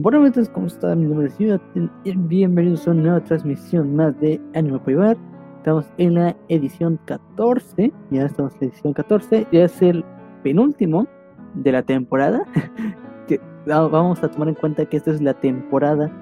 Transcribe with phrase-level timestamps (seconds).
[0.00, 1.00] Bueno, amigos, ¿cómo están?
[1.00, 5.16] Mi nombre es Yudaten y bienvenidos a una nueva transmisión más de Anime Privar.
[5.56, 10.04] Estamos en la edición 14, ya estamos en la edición 14, ya es el
[10.44, 11.08] penúltimo
[11.54, 12.44] de la temporada.
[13.26, 16.12] que vamos a tomar en cuenta que esta es la temporada,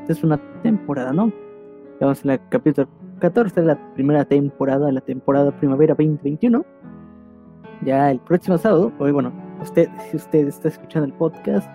[0.00, 1.32] esta es una temporada, ¿no?
[1.92, 2.88] Estamos en la capítulo
[3.20, 6.64] 14, la primera temporada, la temporada primavera 2021.
[7.84, 11.70] Ya el próximo sábado, hoy, bueno, usted, si usted está escuchando el podcast,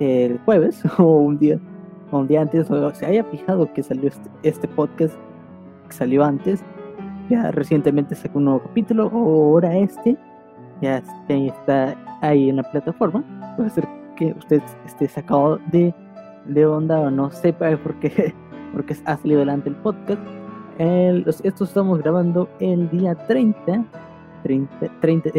[0.00, 1.58] el jueves o un día
[2.10, 5.14] o un día antes o se haya fijado que salió este, este, podcast
[5.88, 6.62] salió antes
[7.30, 10.16] ya recientemente sacó un nuevo capítulo o ahora este
[10.82, 13.24] ya está ahí en la plataforma
[13.56, 15.94] puede ser que usted esté sacado de,
[16.46, 18.34] de onda o no sepa por qué
[18.72, 20.20] porque ha salido adelante el podcast.
[20.78, 23.84] Esto estamos grabando el día 30
[24.44, 25.30] 30, 30,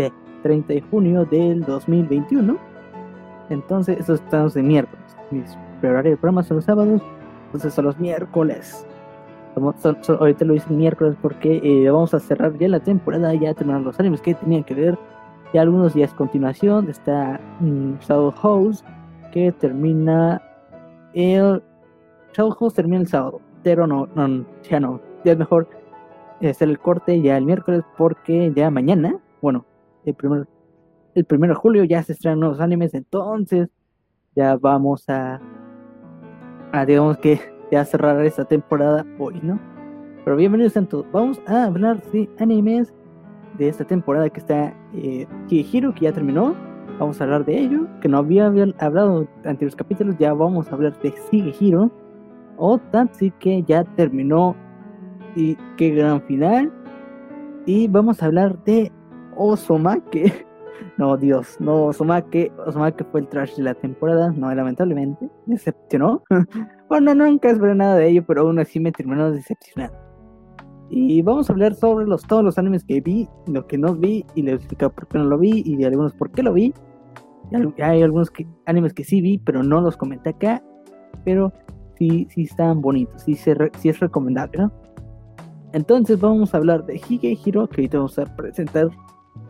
[0.42, 2.58] 30 de junio del 2021
[3.50, 5.18] entonces, estos estamos de miércoles.
[5.32, 7.02] Mis horarios de programa son los sábados,
[7.46, 8.86] entonces son los miércoles.
[9.56, 14.00] ahorita lo hice miércoles porque eh, vamos a cerrar ya la temporada, ya terminar los
[14.00, 14.98] animes que tenían que ver.
[15.54, 18.84] Ya algunos días continuación está um, Shadow House
[19.32, 20.42] que termina
[21.14, 21.62] el
[22.34, 25.68] Shadow House termina el sábado, pero no, no ya no, ya es mejor
[26.42, 29.66] hacer el corte ya el miércoles porque ya mañana, bueno,
[30.06, 30.48] el primer
[31.16, 33.70] el primero de julio ya se estrenan nuevos animes, entonces
[34.36, 35.40] ya vamos a,
[36.86, 37.40] digamos que
[37.72, 39.58] ya cerrar esta temporada hoy, ¿no?
[40.26, 41.06] Pero bienvenidos a todos.
[41.14, 42.94] Vamos a hablar de animes
[43.58, 45.64] de esta temporada que está eh, que
[46.02, 46.54] ya terminó.
[47.00, 48.48] Vamos a hablar de ello, que no había,
[48.80, 51.92] hablado ante los capítulos, ya vamos a hablar de Shigehiro.
[52.58, 54.56] O Tatsi, que ya terminó
[55.36, 56.72] y qué gran final.
[57.66, 58.92] Y vamos a hablar de
[59.36, 60.46] Osoma, que
[60.98, 66.24] no, Dios, no, Osumake, Osumake fue el trash de la temporada, no, lamentablemente, me decepcionó.
[66.90, 69.98] bueno, nunca esperé nada de ello, pero aún así me terminó decepcionando.
[70.90, 74.26] Y vamos a hablar sobre los, todos los animes que vi, lo que no vi,
[74.36, 76.74] y les explicar por qué no lo vi, y de algunos por qué lo vi.
[77.82, 80.64] Hay algunos que, animes que sí vi, pero no los comenté acá,
[81.24, 81.52] pero
[81.98, 84.72] sí, sí están bonitos, sí, sí es recomendable, ¿no?
[85.74, 88.90] Entonces vamos a hablar de Hige Hiro, que ahorita vamos a presentar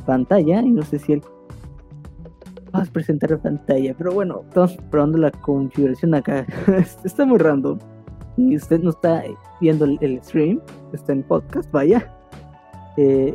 [0.06, 1.22] pantalla y no sé si él
[2.72, 6.46] vas a presentar la pantalla pero bueno estamos probando la configuración acá.
[7.04, 7.80] Está muy random.
[8.38, 9.24] Y usted no está
[9.62, 10.60] viendo el, stream
[10.92, 12.12] está en podcast vaya.
[12.98, 13.34] Eh,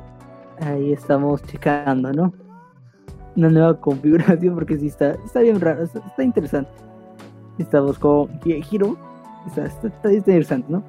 [0.60, 2.32] ahí estamos checando no
[3.36, 6.70] una nueva configuración porque sí está está bien raro está, interesante.
[7.58, 8.96] Estamos con Hiro
[9.46, 10.82] está, está, interesante no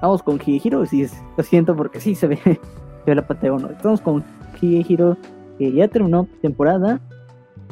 [0.00, 2.38] vamos con Hiro sí lo siento porque sí se ve,
[3.04, 4.24] se la pantalla bueno estamos con
[4.60, 5.16] Higehiro,
[5.58, 7.00] que ya terminó temporada,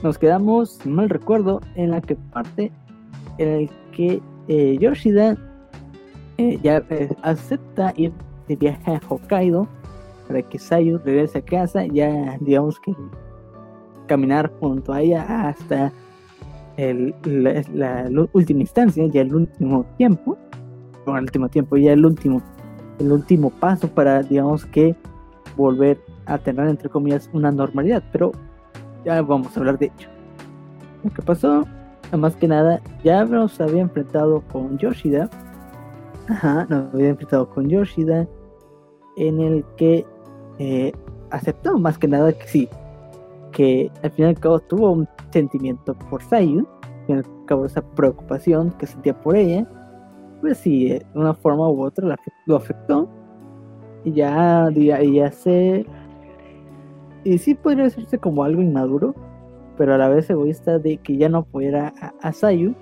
[0.03, 2.71] nos quedamos, mal recuerdo, en la que parte
[3.39, 5.37] en el que eh, Yoshida
[6.39, 8.13] eh, ya eh, acepta ir
[8.49, 9.67] de viaje a Hokkaido
[10.29, 12.95] para que Sayu regrese a casa, ya digamos que
[14.07, 15.93] caminar junto a ella hasta
[16.77, 20.37] el, la, última instancia, ya el último tiempo,
[21.05, 22.43] bueno, el último tiempo, ya el último,
[22.99, 24.95] el último paso para digamos que
[25.57, 28.33] volver a tener, entre comillas, una normalidad, pero
[29.05, 30.09] ya vamos a hablar de ello.
[31.05, 31.65] Lo que pasó,
[32.17, 35.31] más que nada, ya nos había enfrentado con Yoshida.
[36.29, 38.27] Ajá, nos había enfrentado con Yoshida,
[39.17, 40.05] en el que
[40.59, 40.93] eh,
[41.31, 42.69] aceptó más que nada que sí,
[43.53, 46.67] que al final y al cabo tuvo un sentimiento por Sayu,
[47.09, 49.67] y al cabo esa preocupación que sentía por ella,
[50.41, 52.17] pues sí, de una forma u otra
[52.47, 53.09] lo afectó.
[54.05, 55.87] Y ya, ya, ya se
[57.27, 59.13] y sí podría decirse como algo inmaduro,
[59.77, 62.77] pero a la vez egoísta de que ya no pudiera a, Sayu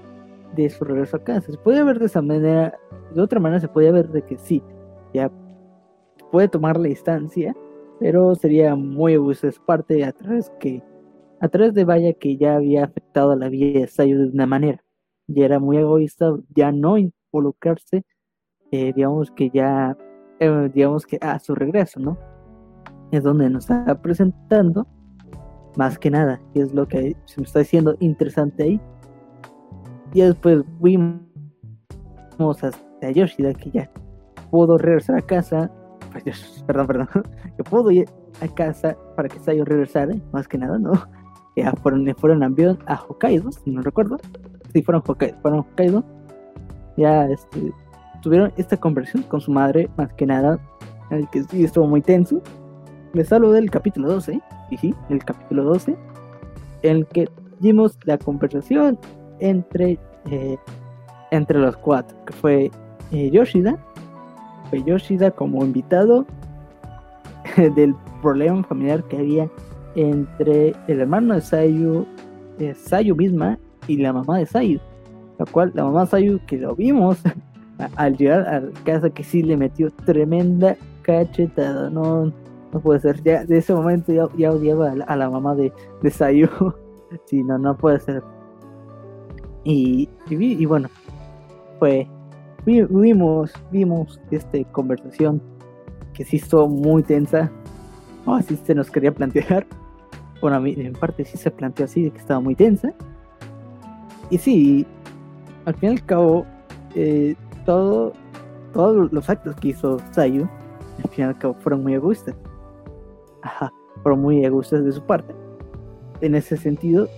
[0.54, 1.50] de su regreso a casa.
[1.50, 2.78] Se puede ver de esa manera,
[3.14, 4.62] de otra manera se podía ver de que sí,
[5.14, 5.32] ya
[6.30, 7.56] puede tomar la distancia,
[7.98, 10.82] pero sería muy egoísta de su parte a través que
[11.40, 14.46] a través de Vaya que ya había afectado a la vida de Sayu de una
[14.46, 14.84] manera.
[15.26, 18.04] Ya era muy egoísta, ya no involucrarse,
[18.70, 19.96] eh, digamos que ya,
[20.38, 22.18] eh, digamos que a su regreso, ¿no?
[23.16, 24.86] Es donde nos está presentando
[25.76, 28.80] más que nada, y es lo que se me está diciendo interesante ahí.
[30.12, 31.20] Y después vimos
[32.38, 33.90] hasta Yoshida que ya
[34.50, 35.70] pudo regresar a casa,
[36.66, 37.08] perdón, perdón,
[37.56, 38.08] que pudo ir
[38.40, 40.92] a casa para que Sayo regresara, más que nada, ¿no?
[41.56, 44.16] Ya fueron, fueron a Hokkaido, si no recuerdo.
[44.72, 46.04] Sí, fueron a Hokkaido, fueron a.
[46.96, 47.72] Ya este,
[48.22, 50.58] tuvieron esta conversación con su madre, más que nada,
[51.10, 52.42] el que sí estuvo muy tenso
[53.14, 54.40] les hablo del capítulo 12,
[54.70, 55.96] y sí, el capítulo 12,
[56.82, 57.28] en el que
[57.60, 58.98] dimos la conversación
[59.38, 59.98] entre,
[60.30, 60.56] eh,
[61.30, 62.70] entre los cuatro, que fue
[63.12, 63.78] eh, Yoshida,
[64.68, 66.26] fue Yoshida como invitado
[67.56, 69.48] del problema familiar que había
[69.94, 72.06] entre el hermano de Sayu,
[72.58, 74.80] eh, Sayu misma y la mamá de Sayu,
[75.38, 77.18] la cual la mamá de Sayu que lo vimos
[77.96, 82.32] al llegar a casa que sí le metió tremenda cachetada, no,
[82.74, 85.72] no puede ser, ya de ese momento ya, odiaba a la, mamá de,
[86.02, 86.48] de Sayu,
[87.26, 88.20] sí, no, no puede ser.
[89.62, 90.88] Y, y, bueno,
[91.78, 92.08] fue,
[92.66, 95.40] vimos, vimos esta conversación
[96.14, 97.48] que sí estuvo muy tensa,
[98.26, 99.64] o así se nos quería plantear.
[100.40, 102.92] Bueno, a mí en parte sí se planteó así, de que estaba muy tensa.
[104.30, 104.84] Y sí,
[105.64, 106.44] al fin y al cabo,
[106.96, 108.12] eh, todo,
[108.72, 110.48] todos los actos que hizo Sayu,
[111.04, 112.34] al fin y al cabo fueron muy egoístas.
[113.44, 113.70] Ajá,
[114.02, 115.34] fueron muy egoístas de su parte.
[116.22, 117.08] En ese sentido,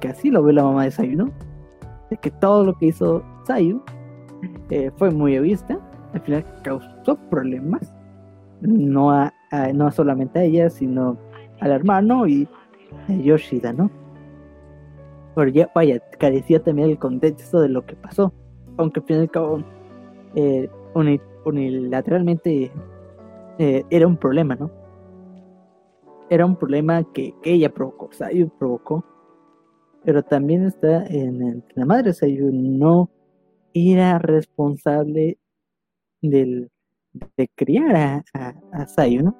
[0.00, 1.30] que así lo ve la mamá de Sayu, ¿no?
[2.08, 3.82] De que todo lo que hizo Sayu
[4.70, 5.78] eh, fue muy egoísta,
[6.14, 7.92] al final causó problemas,
[8.60, 9.32] no, a,
[9.74, 11.18] no solamente a ella, sino
[11.60, 12.48] al hermano y
[13.08, 13.90] a Yoshida, ¿no?
[15.34, 18.32] Pero ya, vaya, carecía también el contexto de lo que pasó,
[18.76, 19.64] aunque al fin y al cabo
[20.36, 20.70] eh,
[21.44, 22.70] unilateralmente
[23.58, 24.70] eh, era un problema, ¿no?
[26.32, 29.04] Era un problema que, ella provocó, Sayu provocó,
[30.02, 33.10] pero también está en, la madre Sayu, no
[33.74, 35.38] era responsable
[36.22, 36.70] del,
[37.36, 39.36] de criar a, a, Sayu, ¿no?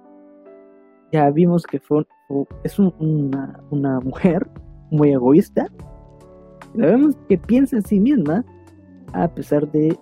[1.12, 2.06] Ya vimos que fue,
[2.62, 4.46] es una, una mujer
[4.90, 5.68] muy egoísta,
[6.74, 8.44] la vemos que piensa en sí misma,
[9.14, 9.96] a pesar de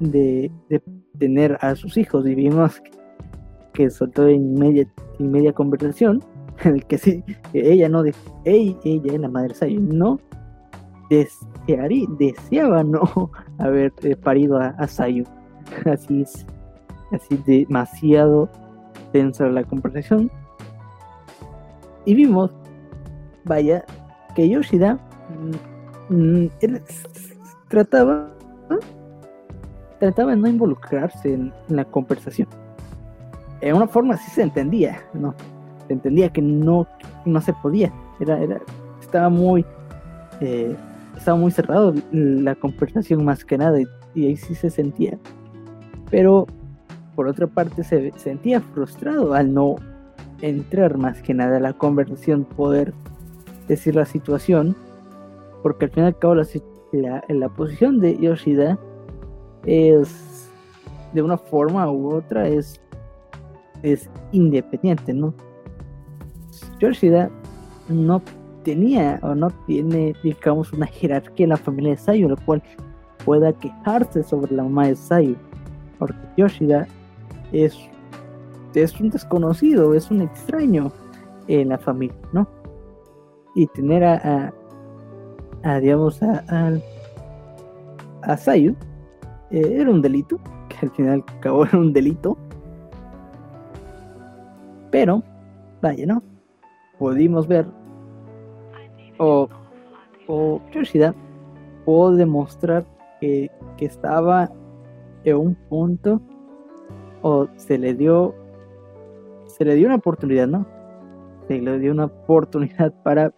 [0.00, 0.50] de,
[1.18, 2.90] tener a sus hijos y vimos que,
[3.90, 4.86] soltó en media,
[5.18, 6.22] en media conversación
[6.64, 10.18] el que sí, ella no, de, ella, ella, la madre Sayo, no
[11.10, 15.24] desearía, deseaba no haber eh, parido a, a Sayu.
[15.90, 16.46] Así es,
[17.10, 18.50] así demasiado
[19.12, 20.30] tensa la conversación.
[22.04, 22.50] Y vimos,
[23.44, 23.84] vaya,
[24.34, 24.98] que Yoshida
[26.10, 26.48] mm, mm,
[27.68, 28.34] trataba
[29.98, 32.48] trataba de no involucrarse en, la conversación.
[33.64, 35.34] En una forma sí se entendía, ¿no?
[35.86, 36.86] Se entendía que no,
[37.24, 37.90] no se podía.
[38.20, 38.60] Era, era,
[39.00, 39.64] estaba muy
[40.42, 40.76] eh,
[41.16, 45.18] estaba muy cerrado la conversación más que nada y, ahí sí se sentía.
[46.10, 46.46] Pero
[47.14, 49.76] por otra parte se sentía frustrado al no
[50.42, 52.92] entrar más que nada a la conversación, poder
[53.66, 54.76] decir la situación,
[55.62, 56.46] porque al fin y al cabo la,
[56.92, 58.78] la, la posición de Yoshida
[59.64, 60.50] es
[61.14, 62.80] de una forma u otra es,
[63.84, 65.32] es independiente, ¿no?
[66.80, 67.30] Yoshida
[67.88, 68.22] no
[68.64, 72.62] tenía o no tiene, digamos, una jerarquía en la familia de Sayu, lo cual
[73.24, 75.36] pueda quejarse sobre la mamá de Sayu,
[75.98, 76.88] porque Yoshida
[77.52, 77.76] es,
[78.74, 80.90] es un desconocido, es un extraño
[81.46, 82.48] en la familia, ¿no?
[83.54, 84.52] Y tener a,
[85.62, 86.72] a, digamos, a, a,
[88.22, 88.74] a Sayu
[89.50, 92.36] eh, era un delito, que al final acabó en un delito.
[94.94, 95.24] Pero,
[95.82, 96.22] vaya, ¿no?
[97.00, 97.66] Pudimos ver,
[99.18, 99.48] o,
[100.28, 101.12] o Yoshida
[101.84, 102.86] pudo demostrar
[103.20, 104.52] que, que estaba
[105.24, 106.20] en un punto,
[107.22, 108.36] o se le dio,
[109.48, 110.64] se le dio una oportunidad, ¿no?
[111.48, 113.34] Se le dio una oportunidad para,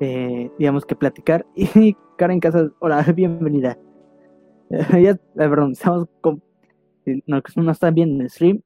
[0.00, 1.44] eh, digamos que platicar.
[1.54, 3.76] Y Karen Casas, hola, bienvenida.
[4.70, 6.42] ya, eh, perdón, estamos con,
[7.26, 8.62] no, no están viendo en el stream,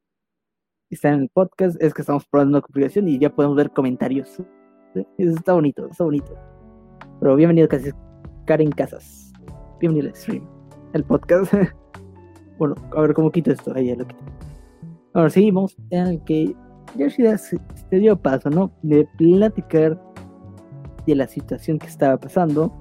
[0.95, 4.43] están en el podcast, es que estamos probando una configuración y ya podemos ver comentarios.
[5.19, 6.35] Está bonito, está bonito.
[7.21, 7.69] Pero bienvenido
[8.45, 9.33] Karen Casas.
[9.81, 10.47] Bienvenido al stream,
[10.93, 11.53] el podcast.
[12.59, 13.73] bueno, a ver cómo quito esto.
[13.75, 14.23] Ahí ya lo quito.
[15.15, 16.55] Ahora seguimos en el que
[16.97, 17.59] Yoshida se,
[17.91, 18.73] se dio paso, ¿no?
[18.83, 20.01] De platicar
[21.07, 22.73] de la situación que estaba pasando.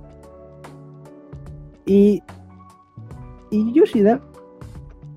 [1.85, 2.21] Y
[3.51, 4.19] y Yoshida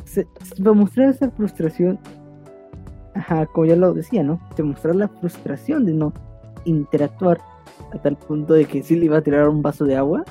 [0.04, 0.26] se,
[0.60, 1.98] va a mostrar esa frustración,
[3.14, 4.40] ajá, como ya lo decía, ¿no?
[4.56, 6.12] Demostrar la frustración de no
[6.64, 7.40] interactuar
[7.92, 10.24] a tal punto de que sí le iba a tirar un vaso de agua,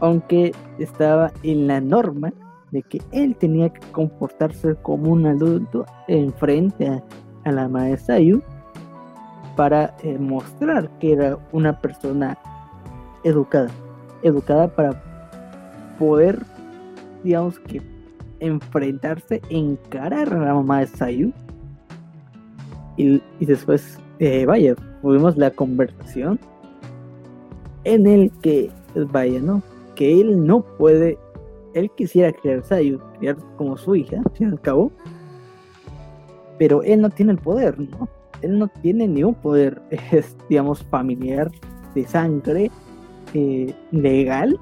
[0.00, 2.32] aunque estaba en la norma
[2.70, 7.02] de que él tenía que comportarse como un adulto en frente a,
[7.50, 8.42] la maestra Yu
[9.54, 12.36] para eh, mostrar que era una persona
[13.22, 13.70] educada,
[14.22, 15.00] educada para
[15.96, 16.44] poder
[17.26, 17.82] digamos que
[18.40, 21.32] enfrentarse, encarar a la mamá de Sayu.
[22.96, 26.38] Y, después, eh, vaya, tuvimos la conversación
[27.84, 28.70] en el que
[29.12, 29.62] vaya, ¿no?
[29.94, 31.18] Que él no puede,
[31.74, 34.90] él quisiera criar a Sayu, criar como su hija, al fin y al cabo,
[36.58, 38.08] pero él no tiene el poder, ¿no?
[38.42, 41.50] Él no tiene ningún poder, es, digamos, familiar,
[41.94, 42.70] de sangre,
[43.34, 44.58] eh, legal,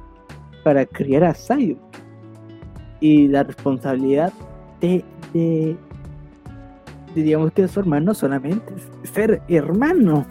[0.62, 1.76] para criar a Sayu.
[3.00, 4.32] Y la responsabilidad
[4.80, 5.76] de,
[7.14, 10.26] de, digamos que su hermano solamente es ser hermano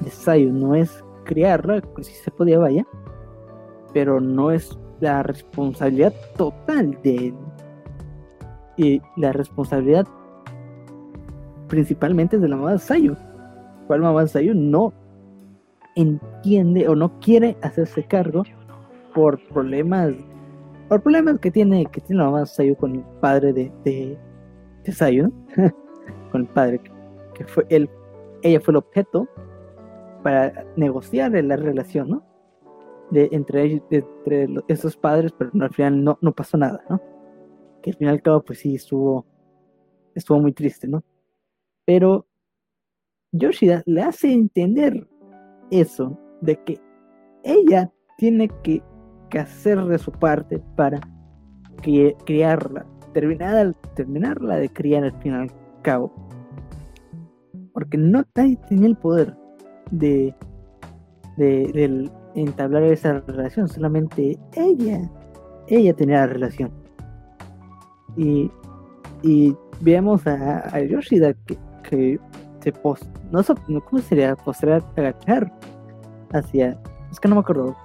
[0.00, 2.86] de Sayu, no es criarla, si se podía, vaya,
[3.92, 7.34] pero no es la responsabilidad total de él.
[8.76, 10.06] Y la responsabilidad
[11.68, 13.16] principalmente de la mamá de Sayu.
[13.86, 14.92] ¿Cuál mamá de Sayu no
[15.94, 18.42] entiende o no quiere hacerse cargo
[19.14, 20.12] por problemas
[20.88, 24.92] por problemas que tiene que tiene la mamá de Sayu con el padre de, de
[24.92, 25.32] Sayu,
[26.34, 26.80] con el padre
[27.32, 27.88] que, fue él,
[28.42, 29.28] ella fue el objeto
[30.24, 32.26] para negociar la relación, ¿no?
[33.12, 37.00] De, entre, ellos, entre esos padres, pero al final no, no pasó nada, ¿no?
[37.80, 39.24] Que al final al cabo, pues sí, estuvo,
[40.16, 41.04] estuvo muy triste, ¿no?
[41.84, 42.26] Pero
[43.30, 45.06] Yoshida le hace entender
[45.70, 46.80] eso, de que
[47.44, 48.82] ella tiene que,
[49.30, 50.98] que hacer de su parte para
[51.80, 56.12] criarla, terminar, terminarla de criar al fin y al cabo.
[57.72, 59.36] Porque no nadie tenía el poder
[59.90, 60.34] de,
[61.36, 65.08] de, entablar esa relación, solamente ella,
[65.68, 66.72] ella tenía la relación.
[68.16, 68.50] Y,
[69.22, 71.34] y vemos a, Yoshida
[71.82, 72.18] que,
[72.60, 73.42] se post, no
[73.82, 74.34] ¿cómo sería?
[74.36, 75.52] Postrar, agachar
[76.32, 76.80] hacia,
[77.12, 77.76] es que no me acuerdo,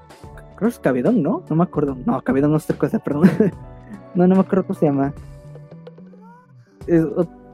[0.55, 1.43] creo que es Cabedón, ¿no?
[1.49, 3.29] No me acuerdo, no, Cabedón no es otra cosa, perdón.
[4.15, 5.13] no, no me acuerdo cómo se llama.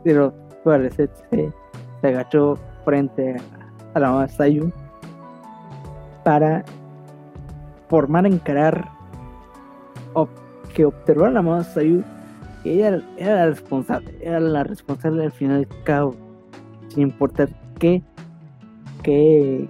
[0.06, 0.32] Pero,
[0.64, 1.10] vale, se,
[2.04, 3.36] agachó frente
[3.96, 4.72] a la mamá Sayu
[6.24, 6.64] para
[7.90, 8.88] formar, encarar
[10.14, 10.30] o
[10.76, 12.04] que observar a la mamá Sayu
[12.64, 16.16] ella era la responsable, era la responsable al final del cabo,
[16.90, 18.04] sin importar qué,
[19.04, 19.68] que,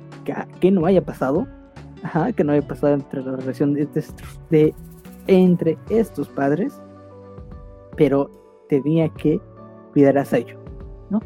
[0.60, 1.48] que, no haya pasado,
[2.36, 4.74] que no haya pasado entre la relación de,
[5.28, 6.82] entre estos padres,
[7.96, 8.30] pero
[8.70, 9.40] tenía que
[9.96, 10.58] cuidar a Sayu,
[11.10, 11.22] ¿no?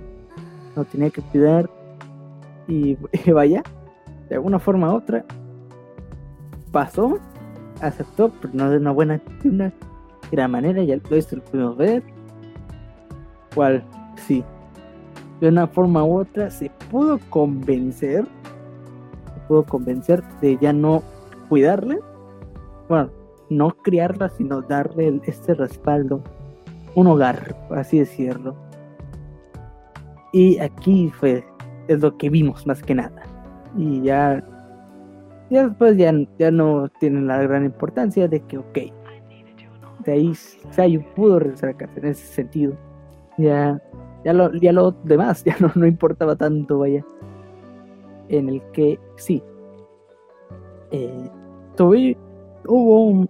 [0.75, 1.67] No tenía que cuidar
[2.67, 2.95] y,
[3.31, 3.63] vaya,
[4.29, 5.25] de alguna forma u otra,
[6.71, 7.17] pasó,
[7.81, 9.73] aceptó, pero no de una buena, de una
[10.31, 12.03] gran manera, ya lo, esto lo pudimos ver.
[13.55, 13.83] Cual,
[14.15, 14.43] sí,
[15.41, 18.27] de una forma u otra se pudo convencer,
[19.33, 21.01] se pudo convencer de ya no
[21.49, 21.99] cuidarle,
[22.87, 23.09] bueno,
[23.49, 26.21] no criarla, sino darle este respaldo,
[26.95, 28.55] un hogar, así decirlo.
[30.31, 31.43] Y aquí fue
[31.89, 33.23] es lo que vimos más que nada.
[33.75, 34.43] Y ya,
[35.49, 38.77] ya después ya, ya no tienen la gran importancia de que, ok,
[40.05, 40.33] de ahí
[40.71, 42.73] Sayu pudo regresar a casa en ese sentido.
[43.37, 43.81] Ya,
[44.23, 47.03] ya, lo, ya lo demás ya no, no importaba tanto, vaya.
[48.29, 49.41] En el que sí,
[50.91, 51.29] eh,
[51.75, 52.15] tuve,
[52.67, 53.29] hubo un,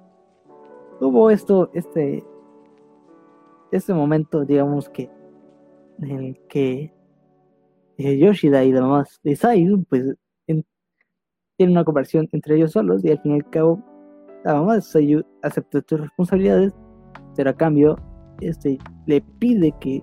[0.99, 2.23] hubo esto, este,
[3.71, 5.09] este momento, digamos que,
[5.99, 6.93] en el que
[7.97, 10.15] eh, Yoshida y la mamá de Sayu, pues
[11.57, 13.83] tienen una conversación entre ellos solos y al fin y al cabo
[14.45, 16.73] la mamá de Sayu acepta sus responsabilidades,
[17.35, 17.97] pero a cambio
[18.39, 20.01] este, le pide que,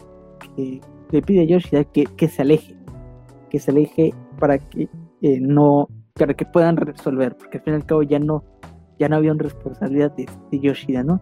[1.11, 2.77] le pide a Yoshida que, que, se aleje,
[3.49, 4.89] que se aleje para que
[5.23, 8.45] eh, no, para que puedan resolver, porque al fin y al cabo ya no,
[8.99, 10.27] ya no había una responsabilidad de,
[10.61, 11.21] Yoshida, ¿no?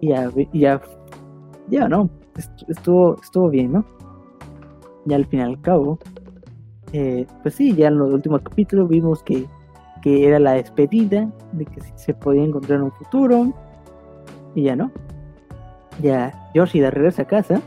[0.00, 0.80] Y ya, ya,
[1.68, 2.08] ya, ¿no?
[2.68, 3.84] Estuvo, estuvo bien, ¿no?
[5.04, 5.98] ya al fin y al cabo,
[6.92, 9.46] eh, pues sí, ya en los últimos capítulos vimos que,
[10.02, 13.52] que era la despedida, de que se podía encontrar en un futuro,
[14.54, 14.90] y ya no.
[16.00, 17.60] Ya Yoshida regresa a casa,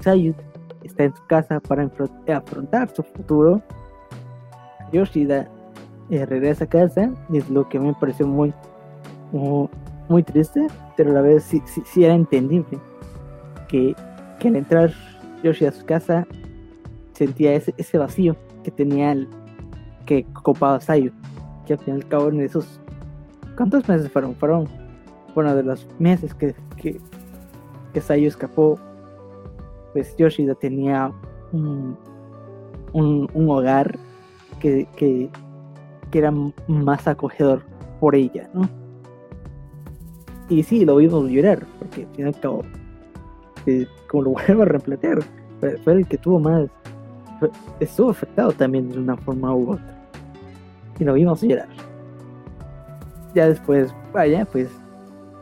[0.00, 0.36] Sayut
[0.82, 1.90] está en su casa para
[2.34, 3.62] afrontar su futuro.
[4.92, 5.48] Yoshida
[6.10, 8.52] eh, regresa a casa, es lo que me pareció muy,
[10.08, 10.66] muy, triste,
[10.96, 12.78] pero a la vez sí, sí, era entendible
[13.68, 13.94] que,
[14.44, 14.92] al entrar
[15.42, 16.26] Yoshida a su casa
[17.14, 19.28] sentía ese, vacío que tenía el
[20.04, 21.12] que copaba Sayu,
[21.66, 22.80] que al fin y al cabo en esos
[23.56, 24.34] ¿cuántos meses fueron?
[24.34, 24.68] Fueron
[25.34, 27.00] bueno de los meses que, que,
[28.00, 28.78] Sayu escapó,
[29.92, 31.12] pues Yoshida tenía
[31.52, 31.96] un,
[32.92, 33.98] un, hogar
[34.60, 35.30] que, que,
[36.10, 36.32] que, era
[36.68, 37.62] más acogedor
[38.00, 38.68] por ella, ¿no?
[40.48, 42.62] Y sí, lo vimos llorar, porque al fin y al cabo,
[43.66, 45.18] eh, como lo vuelvo a replantear,
[45.82, 46.68] fue el que tuvo más
[47.80, 49.94] estuvo afectado también de una forma u otra.
[50.98, 51.68] Y lo vimos llorar.
[53.34, 54.70] ya después, vaya, pues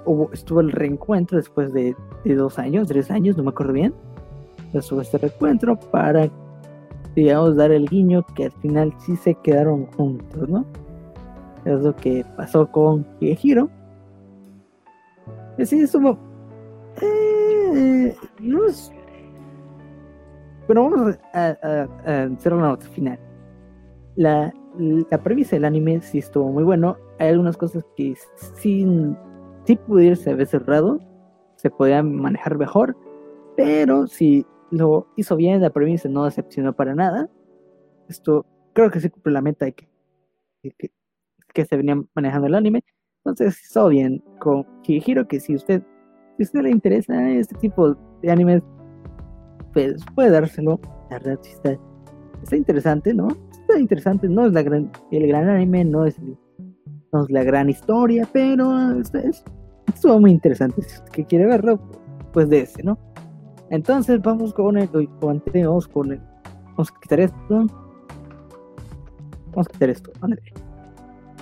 [0.07, 3.95] hubo, estuvo el reencuentro después de, de dos años, tres años, no me acuerdo bien.
[4.73, 6.31] Estuvo este reencuentro para,
[7.15, 10.65] digamos, dar el guiño que al final sí se quedaron juntos, ¿no?
[11.65, 13.69] Es lo que pasó con Hiro.
[15.63, 16.19] Sí, estuvo.
[17.01, 17.32] Eh,
[17.73, 18.93] es.
[20.67, 23.19] Pero vamos a, hacer una nota final.
[24.17, 24.53] La,
[25.11, 26.97] la premisa del anime sí estuvo muy bueno.
[27.19, 28.15] Hay algunas cosas que
[28.55, 28.87] sí,
[29.65, 31.01] sí pudiese haber cerrado,
[31.57, 32.97] se podían manejar mejor,
[33.57, 37.29] pero si lo hizo bien, la premisa no decepcionó para nada.
[38.09, 39.89] Esto creo que sí cumple la meta que,
[40.63, 40.91] que,
[41.53, 42.83] que se venía manejando el anime.
[43.25, 45.83] Entonces, hizo bien con Hiro, que si usted,
[46.37, 48.63] si usted le interesa este tipo de animes,
[49.73, 50.81] pues puede dárselo.
[51.11, 51.79] La verdad, sí está,
[52.43, 53.29] está interesante, ¿no?
[53.53, 56.17] Está interesante, no es la gran, el gran anime, no es,
[57.13, 59.45] no es la gran historia, pero es,
[59.87, 60.83] estuvo muy interesante.
[60.83, 61.79] Si usted quiere verlo,
[62.33, 62.99] pues de ese, ¿no?
[63.71, 64.89] Entonces vamos con el,
[65.21, 66.21] vamos con el,
[66.73, 67.67] vamos a quitar esto.
[69.51, 70.43] Vamos a quitar esto, André.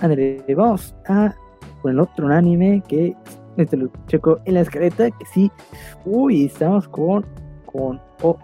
[0.01, 1.33] André, vamos a
[1.81, 3.15] con el otro anime que
[3.57, 5.51] este lo checo en la escaleta que sí.
[6.05, 7.25] Uy, estamos con
[7.65, 8.37] con oh,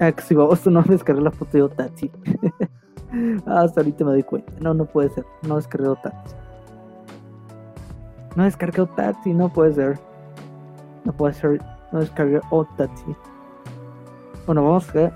[0.00, 2.10] ah, si vamos no descargar la foto de Otachi.
[3.46, 4.52] Hasta ahorita me doy cuenta.
[4.60, 5.24] No, no puede ser.
[5.42, 6.34] No descargué Otachi.
[8.36, 9.98] No descargué Otachi, no puede ser.
[11.04, 11.60] No puede ser.
[11.90, 13.16] No descargué Otachi.
[14.46, 15.12] Bueno, vamos a.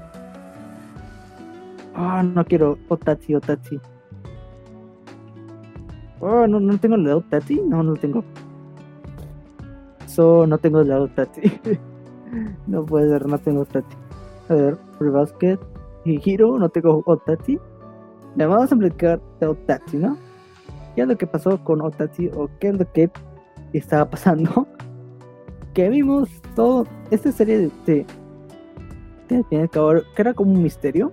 [1.94, 3.80] Ah, no quiero Otachi, Otachi.
[6.25, 7.61] Oh, no, no tengo el lado Tati.
[7.61, 8.25] No, no lo tengo.
[10.19, 11.41] No tengo lado Tati.
[12.67, 13.97] no puede ser, no tengo Tati.
[14.49, 15.59] A ver, Free Basket
[16.05, 17.59] y Giro, no tengo Otati.
[18.37, 20.17] Le vamos a explicar de Otati, ¿no?
[20.95, 23.11] ¿Qué es lo que pasó con Otati o qué es lo que
[23.73, 24.67] estaba pasando?
[25.75, 28.07] que vimos todo, esta serie de, de,
[29.29, 31.13] de, de que era como un misterio.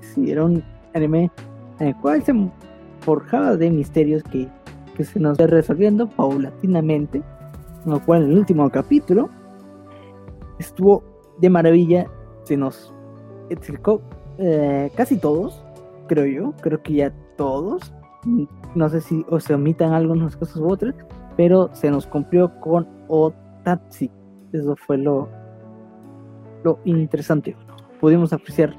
[0.00, 0.62] Sí, era un
[0.94, 1.30] anime
[1.80, 2.32] en el cual se
[3.00, 4.48] forjada de misterios que,
[5.04, 7.22] se nos va resolviendo paulatinamente,
[7.90, 9.28] lo cual en el último capítulo
[10.58, 11.02] estuvo
[11.38, 12.10] de maravilla,
[12.44, 12.92] se nos
[13.50, 14.00] explicó
[14.38, 15.62] eh, casi todos,
[16.06, 17.92] creo yo, creo que ya todos,
[18.74, 20.94] no sé si o se omitan algunas cosas u otras,
[21.36, 24.10] pero se nos cumplió con Otatsi,
[24.52, 25.28] eso fue lo,
[26.64, 27.56] lo interesante,
[28.00, 28.74] pudimos apreciar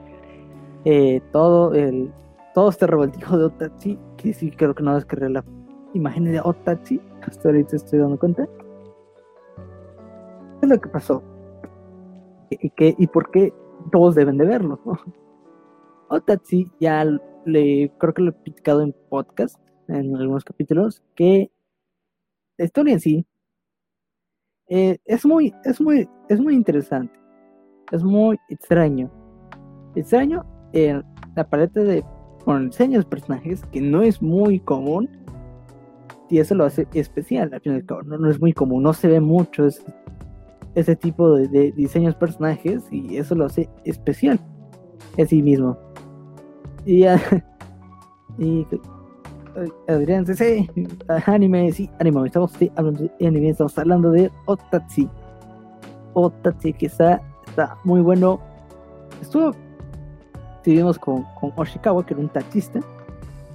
[0.85, 2.11] eh, todo el
[2.53, 5.43] todo este revoltijo de Otachi, que sí creo que no descargué la
[5.93, 8.47] imagen de Otachi, hasta ahorita estoy dando cuenta.
[10.69, 11.23] ¿Qué es lo que pasó?
[12.51, 13.51] ¿Y, qué, y por qué
[13.91, 14.79] todos deben de verlo?
[16.09, 17.05] Otachi ya
[17.45, 21.51] le creo que lo he platicado en podcast, en algunos capítulos, que
[22.57, 23.25] la historia en sí
[24.67, 27.19] eh, es muy, es muy, es muy interesante.
[27.91, 29.09] Es muy extraño.
[29.95, 31.03] Extraño en
[31.35, 32.05] la paleta de
[32.45, 35.09] con diseños de personajes que no es muy común
[36.29, 38.93] y eso lo hace especial al fin y al cabo, no, es muy común, no
[38.93, 39.67] se ve mucho
[40.95, 44.39] tipo de, diseños personajes y eso lo hace especial
[45.17, 45.77] en sí mismo.
[46.85, 47.05] Y,
[48.37, 48.67] y
[49.87, 50.69] Adrián dice,
[51.25, 55.09] anime, sí, anime, estamos hablando de anime, estamos hablando de Otatsi.
[56.13, 58.39] Otatsi que está, está muy bueno.
[59.21, 59.53] Estuvo
[60.63, 62.79] Seguimos con, con Oshikawa, que era un taxista.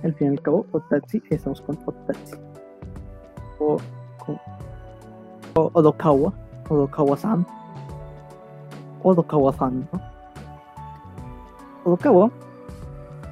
[0.02, 2.34] Al fin y al cabo, Otachi, estamos con Otachi.
[3.58, 3.76] O
[4.24, 4.40] con
[5.54, 6.32] o, Odokawa,
[6.68, 7.46] Odokawa-san.
[9.02, 10.00] Odokawa-san, ¿no?
[11.84, 12.30] Odokawa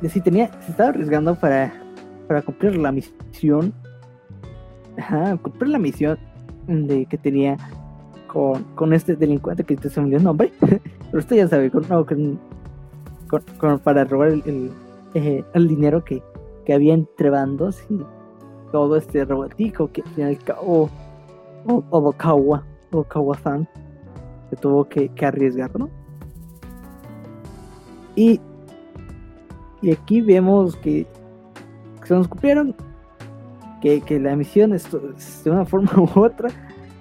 [0.08, 1.72] si tenía, se estaba arriesgando para,
[2.28, 3.72] para cumplir la misión.
[4.98, 6.18] Ajá, cumplir la misión
[6.66, 7.56] de que tenía
[8.26, 10.52] con, con este delincuente que se me el nombre.
[10.60, 12.38] Pero usted ya sabe, con,
[13.84, 14.70] para robar el,
[15.14, 16.22] eh, el, dinero que,
[16.64, 18.00] que, había entre bandos y
[18.72, 20.90] todo este robotico que al fin y al cabo
[21.90, 23.68] Odokawa, Odokawa-san
[24.50, 25.88] se tuvo que, que, arriesgar, ¿no?
[28.14, 28.40] Y,
[29.80, 31.06] y aquí vemos que,
[32.04, 32.74] se nos cumplieron,
[33.80, 34.90] que, que la misión es,
[35.44, 36.50] de una forma u otra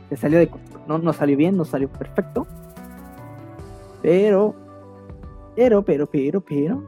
[0.10, 0.50] se salió de
[0.88, 2.48] no, no salió bien, no salió perfecto,
[4.02, 4.56] pero
[5.56, 6.84] pero, pero, pero, pero.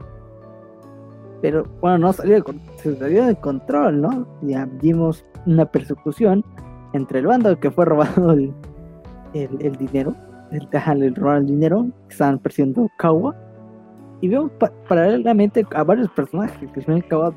[1.42, 4.26] Pero, bueno, no salió de, se salió de control, ¿no?
[4.42, 6.42] Ya vimos una persecución
[6.94, 8.52] entre el bando que fue robado el,
[9.34, 10.14] el, dinero,
[10.50, 10.68] el
[11.02, 13.36] el robar el dinero, que estaban persiguiendo Kawa.
[14.20, 14.52] Y vemos
[14.88, 17.34] paralelamente a varios personajes que se Kawa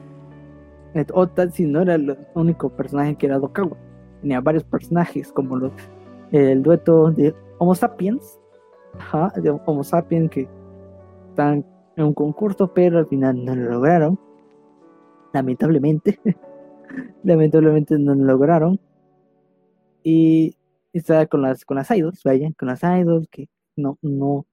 [1.13, 3.77] Otatsi no era el único personaje que era Dokawa.
[4.21, 5.71] Tenía varios personajes, como los,
[6.31, 8.39] el dueto de Homo sapiens,
[9.36, 10.47] de Homo sapiens que
[11.29, 14.19] están en un concurso, pero al final no lo lograron.
[15.33, 16.19] Lamentablemente.
[17.23, 18.79] Lamentablemente no lo lograron.
[20.03, 20.57] Y
[20.97, 24.45] estaba con las con las idols, vaya, con las idols que no, no,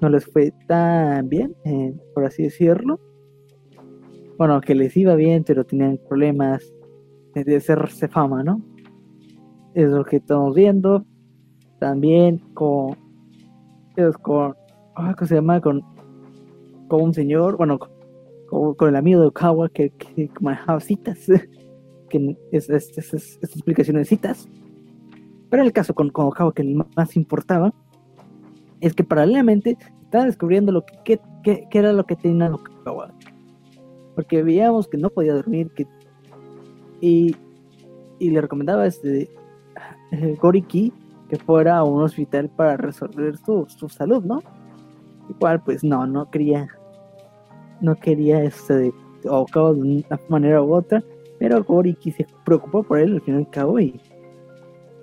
[0.00, 3.00] no les fue tan bien, eh, por así decirlo.
[4.36, 6.72] Bueno, que les iba bien, pero tenían problemas
[7.34, 8.60] de hacerse fama, ¿no?
[9.74, 11.04] Es lo que estamos viendo.
[11.78, 12.96] También con.
[14.22, 14.54] con.
[14.96, 15.60] Ah, ¿Cómo se llama?
[15.60, 15.82] Con.
[16.88, 17.78] Con un señor, bueno,
[18.48, 21.18] con, el amigo de Okawa que, que manejaba citas.
[22.08, 24.48] que es, es, es, es, explicación de citas.
[25.54, 26.64] Pero en el caso con, con que
[26.96, 27.72] más importaba,
[28.80, 33.14] es que paralelamente estaba descubriendo lo que, que, era lo que tenía Okawa.
[34.16, 35.86] Porque veíamos que no podía dormir, que
[37.00, 37.36] y,
[38.18, 39.30] y le recomendaba este
[40.10, 40.92] eh, Goriki
[41.28, 44.42] que fuera a un hospital para resolver su, su salud, ¿no?
[45.30, 46.66] Igual, pues no, no quería,
[47.80, 48.92] no quería este de
[49.24, 51.00] Okawa de una manera u otra,
[51.38, 54.00] pero Goriki se preocupó por él al fin y al cabo y,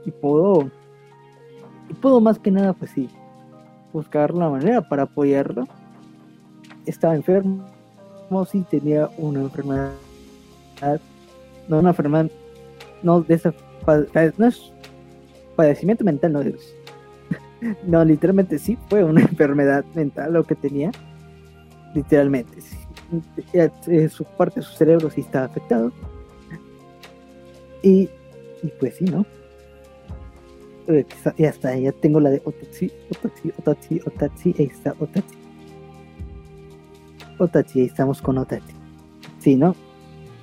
[0.05, 0.69] y pudo,
[1.89, 3.09] y pudo más que nada, pues sí,
[3.93, 5.67] buscar la manera para apoyarlo.
[6.85, 7.65] Estaba enfermo,
[8.49, 9.91] si tenía una enfermedad,
[11.67, 12.29] no una enfermedad,
[13.03, 13.53] no de esa,
[14.37, 14.71] no es
[15.55, 16.41] padecimiento mental, no
[17.85, 20.91] no, literalmente sí fue una enfermedad mental lo que tenía,
[21.93, 22.57] literalmente,
[24.09, 25.91] su parte de su cerebro sí estaba afectado.
[27.83, 28.09] Y,
[28.63, 29.25] y pues sí, ¿no?
[31.38, 35.38] Ya está, ya tengo la de Otatsi, Otatsi, Otatsi, Otatsi, ahí está, Otatsi.
[37.38, 38.74] Otatsi, ahí estamos con Otatsi.
[39.39, 39.76] Sí, ¿no?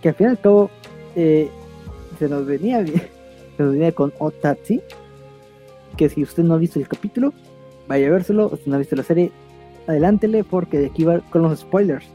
[0.03, 0.71] Que al fin y al cabo
[1.17, 1.49] eh,
[2.19, 3.03] se nos venía bien,
[3.57, 4.81] se nos venía con Otatsi.
[5.97, 7.33] Que si usted no ha visto el capítulo,
[7.89, 8.47] vaya a vérselo.
[8.47, 9.33] Usted no ha visto la serie,
[9.87, 12.07] adelántele porque de aquí va con los spoilers.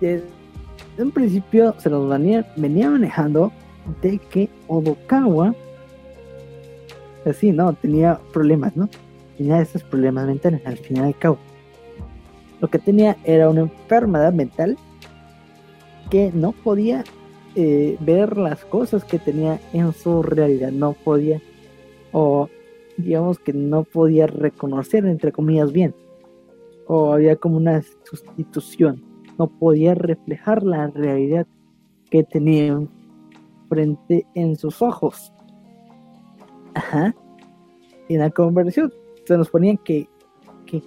[0.00, 3.52] en principio se nos venía, venía manejando
[4.02, 5.54] de que Odokawa
[7.26, 7.72] así, ¿no?
[7.74, 8.88] Tenía problemas, ¿no?
[9.36, 11.38] Tenía esos problemas mentales al final del cabo.
[12.60, 14.76] Lo que tenía era una enfermedad mental
[16.10, 17.04] que no podía
[17.54, 21.40] eh, ver las cosas que tenía en su realidad, no podía,
[22.12, 22.48] o
[22.96, 25.94] digamos que no podía reconocer, entre comillas, bien,
[26.86, 29.02] o había como una sustitución,
[29.38, 31.46] no podía reflejar la realidad
[32.10, 32.80] que tenía
[33.68, 35.32] frente en sus ojos.
[36.74, 37.14] Ajá.
[38.08, 38.92] Y en la conversión
[39.24, 40.08] se nos ponían que,
[40.66, 40.82] que,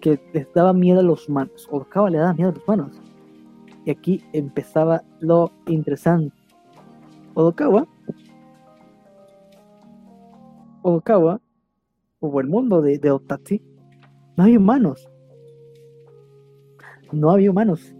[0.00, 1.68] que, les daba miedo a los humanos.
[1.70, 3.00] Odokawa le daba miedo a los humanos.
[3.84, 6.34] Y aquí empezaba lo interesante.
[7.34, 7.86] Odokawa.
[10.82, 11.40] Odokawa,
[12.20, 13.10] o el mundo de, de
[14.36, 15.08] no había humanos.
[17.10, 17.94] No había humanos.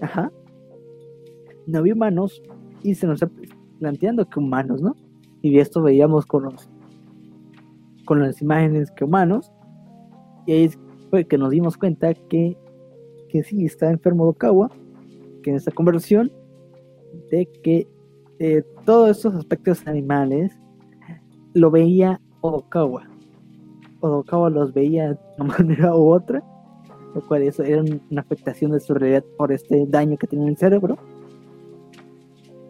[0.00, 0.32] Ajá.
[1.66, 2.42] No había humanos.
[2.82, 3.34] Y se nos está
[3.78, 4.96] planteando que humanos, ¿no?
[5.42, 6.68] Y esto veíamos con los
[8.04, 9.52] con las imágenes que humanos
[10.46, 10.70] y ahí
[11.10, 12.56] fue que nos dimos cuenta que
[13.28, 14.70] que sí está enfermo Okawa
[15.42, 16.32] que en esta conversión
[17.30, 17.88] de que
[18.38, 20.58] eh, todos estos aspectos animales
[21.52, 23.08] lo veía Odokawa.
[24.00, 26.42] Odokawa los veía de una manera u otra
[27.14, 30.50] lo cual eso era una afectación de su realidad por este daño que tenía en
[30.50, 30.96] el cerebro.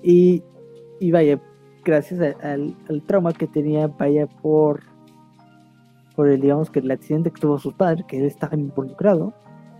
[0.03, 0.43] Y,
[0.99, 1.41] y vaya
[1.85, 2.75] gracias al,
[3.07, 4.81] trauma que tenía vaya por
[6.17, 9.33] por el digamos que el accidente que tuvo su padre que él estaba involucrado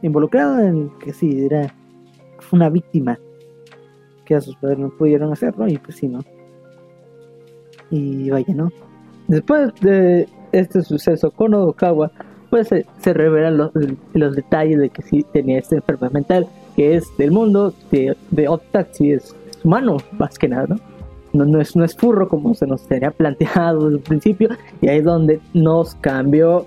[0.03, 1.75] involucrado en que sí era
[2.53, 3.19] una víctima
[4.25, 6.21] que a sus padres no pudieron hacerlo y pues sí no
[7.91, 8.71] y vaya no
[9.29, 12.11] después de este suceso con Odokawa
[12.49, 13.71] pues se, revelan los,
[14.13, 18.49] los, detalles de que sí tenía esta enfermedad mental que es del mundo de, de
[18.49, 20.90] Otaxi es humano más que nada ¿no?
[21.33, 24.49] No, es, no es furro como se nos tenía planteado desde el principio,
[24.81, 26.67] y ahí es donde nos cambió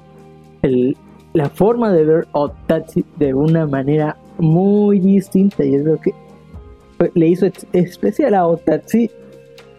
[0.61, 0.95] el,
[1.33, 6.13] la forma de ver Otatsi de una manera muy distinta, y es lo que
[7.13, 9.09] le hizo especial a Otatsi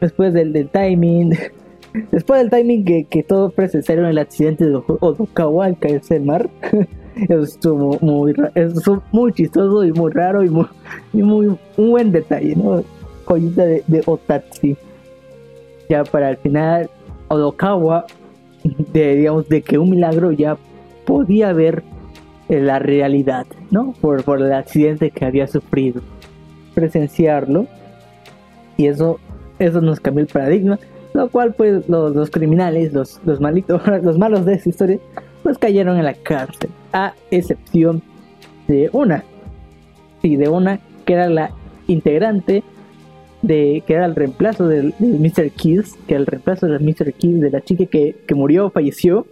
[0.01, 1.37] después del, timing.
[2.11, 6.51] Después del timing que, que todos presenciaron el accidente de Odokawa al caerse el mar,
[7.29, 10.67] eso estuvo muy, eso muy chistoso y muy raro y muy,
[11.13, 12.83] y muy un buen detalle, ¿no?
[13.25, 14.77] Joyita de, de.
[15.89, 16.91] Ya para el final,
[17.29, 18.07] Odokawa,
[18.93, 20.57] de, digamos, de que un milagro ya
[21.05, 21.83] podía ver
[22.49, 23.95] la realidad, ¿no?
[24.01, 26.03] Por, por el accidente que había sufrido.
[26.75, 27.67] presenciarlo
[28.77, 29.21] y eso,
[29.59, 30.79] eso nos cambió el paradigma,
[31.13, 34.99] lo cual pues los, los criminales, los, los malitos, los malos de esa historia,
[35.43, 38.03] pues cayeron en la cárcel, a excepción
[38.67, 39.23] de una,
[40.23, 41.51] sí, de una que era la
[41.87, 42.65] integrante
[43.45, 45.51] de que era el reemplazo del, Mr.
[45.51, 47.13] Kills, que era el reemplazo del Mr.
[47.13, 49.27] Kills, de la chica que, que murió, falleció,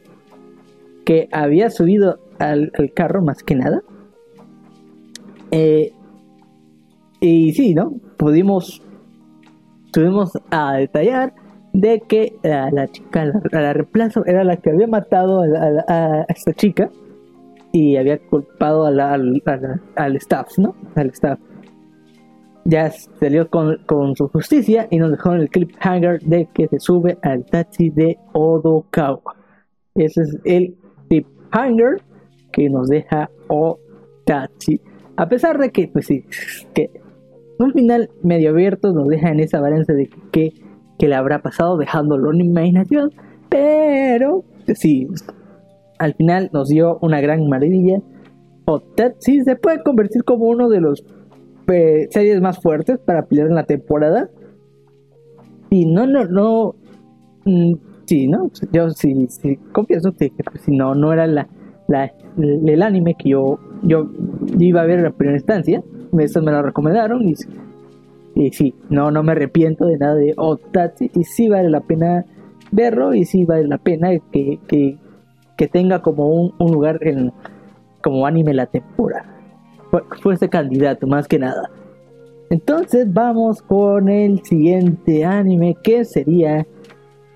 [1.06, 3.82] que había subido al, carro más que nada.
[5.50, 5.92] Eh,
[7.20, 7.94] y sí, ¿no?
[8.18, 8.82] Pudimos,
[9.92, 11.32] tuvimos a detallar
[11.72, 15.42] de que la, chica, la, la, reemplazo, era la que había matado
[15.88, 16.90] a, esta chica
[17.72, 20.76] y había culpado al, al staff, ¿no?
[20.96, 21.38] Al staff
[22.64, 27.18] ya salió con, su justicia y nos dejó en el cliffhanger de que se sube
[27.22, 29.36] al taxi de Odokawa.
[29.94, 30.76] Ese es el
[31.08, 32.02] cliffhanger
[32.52, 34.80] que nos deja Otachi.
[35.16, 36.24] A pesar de que, pues sí,
[36.74, 36.90] que
[37.58, 40.52] un final medio abierto nos deja en esa balanza de que,
[40.98, 43.10] que le habrá pasado dejándolo en imaginación,
[43.48, 45.08] pero pues sí,
[45.98, 48.00] al final nos dio una gran maravilla.
[48.64, 51.04] Otachi se puede convertir como uno de los
[51.66, 54.30] series más fuertes para pelear en la temporada.
[55.70, 56.74] Y no, no, no.
[57.44, 57.74] Mm,
[58.06, 58.50] sí, ¿no?
[58.72, 61.48] Yo sí, sí confieso que, pues, si no, no era la,
[61.88, 64.10] la, el anime que yo, yo,
[64.58, 65.82] iba a ver en la primera instancia.
[66.18, 67.34] Eso me lo recomendaron y,
[68.34, 71.10] y sí, no, no me arrepiento de nada de Otachi.
[71.14, 72.24] Y sí vale la pena
[72.70, 74.98] verlo y sí vale la pena que, que,
[75.56, 77.32] que tenga como un, un lugar en,
[78.02, 79.31] como anime la temporada
[80.22, 81.70] fue, ese candidato, más que nada.
[82.50, 86.66] Entonces vamos con el siguiente anime que sería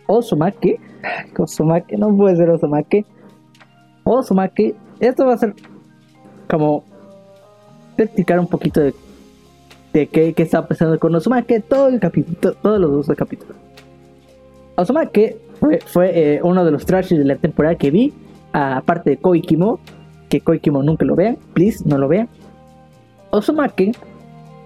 [0.06, 0.80] Osomake.
[1.38, 3.04] Osomake, no puede ser Osomake.
[4.04, 5.54] Osomake, esto va a ser
[6.48, 6.84] como
[7.98, 8.94] explicar un poquito de,
[9.92, 13.56] de qué, qué, está pasando con Osomake todo el capítulo, todos los dos capítulos.
[14.76, 18.12] Osomake fue, fue eh, uno de los trashes de la temporada que vi,
[18.52, 19.80] aparte de Koikimo,
[20.28, 22.28] que Koikimo nunca lo vean, please, no lo vean.
[23.36, 23.92] Osumake,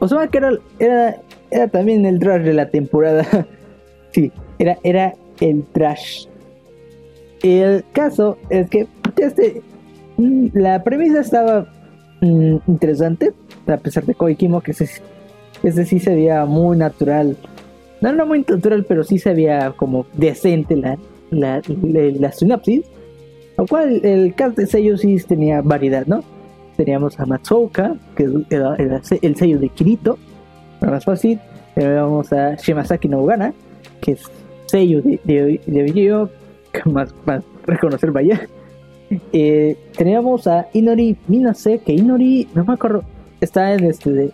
[0.00, 1.16] Osumake era, era,
[1.50, 3.26] era también el trash de la temporada.
[4.12, 6.26] sí, era, era el trash.
[7.42, 9.62] El caso es que este,
[10.16, 11.66] mm, la premisa estaba
[12.20, 13.32] mm, interesante,
[13.66, 17.36] a pesar de Koikimo, que ese, sí se veía muy natural.
[18.00, 20.98] No, no muy natural, pero sí se veía como decente la,
[21.30, 22.86] la, la, sinopsis.
[23.58, 26.24] Lo cual el cast de sello sí tenía variedad, ¿no?
[26.80, 30.18] Teníamos a Matsouka, que era, el sello de Kirito,
[30.78, 31.38] para más fácil.
[31.74, 33.52] Teníamos a Shimasaki Nogana,
[34.00, 34.22] que es
[34.64, 36.28] sello de, de, de
[36.86, 38.48] más, más reconocer vaya.
[39.30, 43.04] Eh, teníamos a Inori Minase, que Inori, no me acuerdo,
[43.42, 44.32] está en este de,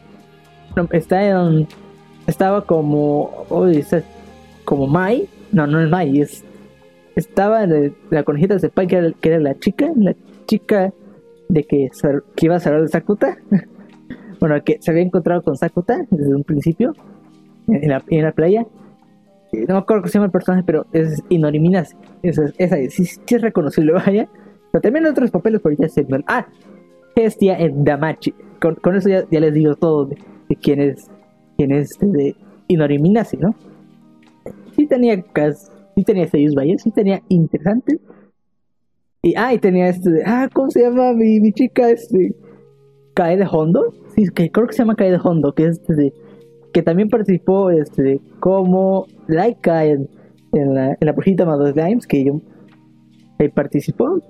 [0.92, 1.66] está en,
[2.28, 3.66] estaba como, oh,
[4.64, 6.44] como Mai, no, no es Mai, es,
[7.16, 10.14] estaba en la conejita de Pai, que era la chica, la
[10.46, 10.92] chica
[11.48, 11.88] de que,
[12.42, 13.36] iba a salir de Sakuta.
[14.40, 16.92] bueno, que se había encontrado con Sakuta desde un principio
[17.68, 18.66] en la, en la playa.
[19.52, 21.96] No me acuerdo cómo se llama el personaje, pero es Inoriminas.
[22.22, 24.28] Esa, esa sí, sí, es reconocible, vaya.
[24.72, 26.46] Pero también otros papeles, por ya se Ah,
[27.14, 28.34] Hestia en Damachi.
[28.60, 30.16] Con, eso ya, les digo todo de,
[30.60, 31.10] quién es,
[31.56, 32.36] quién es este de
[32.68, 33.54] Inoriminasi, ¿no?
[34.74, 35.24] Sí tenía,
[35.94, 37.98] sí tenía sellos, vaya, sí tenía interesantes
[39.26, 41.90] y, ah, y tenía este, ah, ¿cómo se llama mi, mi chica?
[41.90, 42.32] Este,
[43.12, 43.92] Kae de Hondo.
[44.14, 46.12] Sí, que creo que se llama Kae de Hondo, que es este,
[46.72, 50.08] que también participó este, como Laika en,
[50.52, 52.40] en la, en la projita Mados Games, que yo
[53.40, 54.20] ahí participó.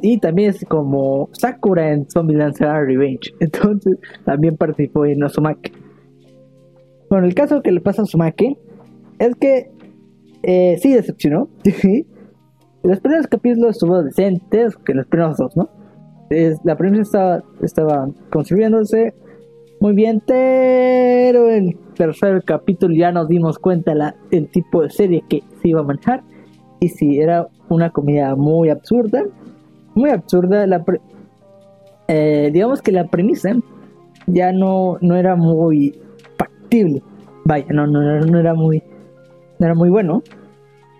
[0.00, 3.34] y también es como Sakura en Zombie Lancer Revenge.
[3.40, 5.72] Entonces también participó en Osumake.
[7.10, 8.56] Bueno, el caso que le pasa a Osumake
[9.18, 9.72] es que
[10.44, 11.48] eh, sí decepcionó.
[12.84, 15.68] los primeros capítulos estuvo decentes, que los primeros dos, ¿no?
[16.64, 19.14] La primera estaba, estaba construyéndose
[19.80, 25.24] muy bien, pero el tercer capítulo ya nos dimos cuenta la, el tipo de serie
[25.28, 26.22] que se iba a manejar.
[26.80, 29.24] Y si era una comedia muy absurda,
[29.94, 30.66] muy absurda.
[30.66, 30.84] La
[32.08, 33.56] eh, digamos que la premisa
[34.26, 35.98] ya no, no era muy
[36.36, 37.02] factible.
[37.44, 38.82] Vaya, no, no, no era muy,
[39.58, 40.22] no era muy bueno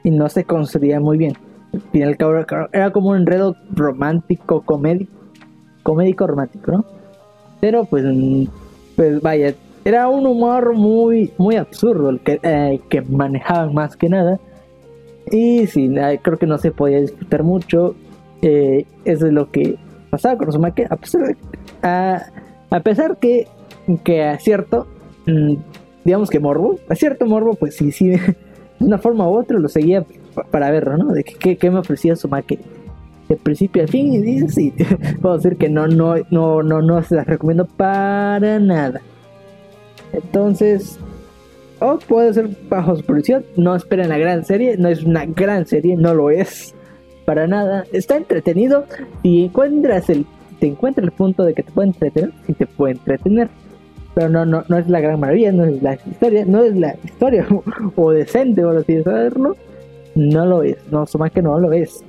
[0.03, 1.35] y no se construía muy bien
[1.92, 2.16] final
[2.72, 5.12] era como un enredo romántico, comédico,
[5.82, 6.84] comédico romántico.
[7.60, 8.04] Pero pues,
[8.96, 14.08] pues vaya, era un humor muy, muy absurdo el que, eh, que manejaban más que
[14.08, 14.38] nada.
[15.30, 17.94] Y sí, creo que no se podía disfrutar mucho.
[18.42, 19.76] Eh, eso es lo que
[20.10, 20.82] pasaba con Uzumaki.
[20.82, 20.98] A
[21.82, 22.22] a,
[22.70, 23.48] a pesar que
[24.04, 24.87] que a cierto,
[25.26, 25.54] mm,
[26.04, 28.37] digamos que morbo, a cierto morbo, pues sí, sí, de
[28.80, 30.04] una forma u otra lo seguía
[30.51, 31.12] para verlo, ¿no?
[31.12, 32.64] De qué me ofrecía su maquete
[33.29, 34.75] de principio a fin y dice sí,
[35.23, 39.01] puedo decir que no, no, no, no, no se las recomiendo para nada.
[40.12, 40.99] Entonces,
[41.81, 45.97] o puede ser bajo supervisión, no esperen la gran serie, no es una gran serie,
[45.97, 46.75] no lo es
[47.25, 47.85] para nada.
[47.92, 48.85] Está entretenido
[49.23, 50.27] y encuentras el,
[50.61, 53.49] te encuentras el punto de que te puede entretener, y te puede entretener.
[54.14, 56.94] Pero no, no, no es la gran maravilla, no es la historia, no es la
[57.03, 57.47] historia
[57.97, 59.57] o, decente, o así saberlo.
[60.14, 62.05] No lo es, no, más que no lo es.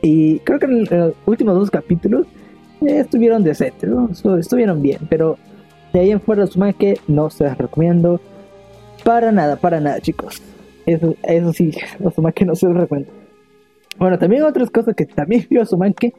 [0.00, 2.26] Y creo que en los últimos dos capítulos
[2.80, 4.10] eh, estuvieron decentes, ¿no?
[4.38, 5.38] estuvieron bien, pero
[5.92, 8.20] de ahí en fuera, más que no se las recomiendo
[9.04, 10.42] para nada, para nada, chicos.
[10.86, 11.72] Eso, eso sí,
[12.34, 13.12] que no se los recomiendo.
[13.98, 15.62] Bueno, también otras cosas que también vio
[15.96, 16.12] que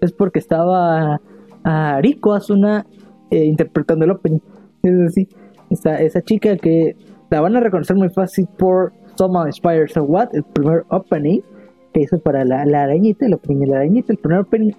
[0.00, 1.20] es porque estaba
[1.64, 2.86] a Rico Asuna
[3.30, 4.40] eh, interpretando el opening.
[4.82, 5.28] Es decir,
[5.70, 6.96] esa, esa chica que
[7.30, 11.40] la van a reconocer muy fácil por Someone Inspires a What, el primer opening
[11.92, 14.72] que hizo para la, arañita, el opening de la arañita, el primer opening.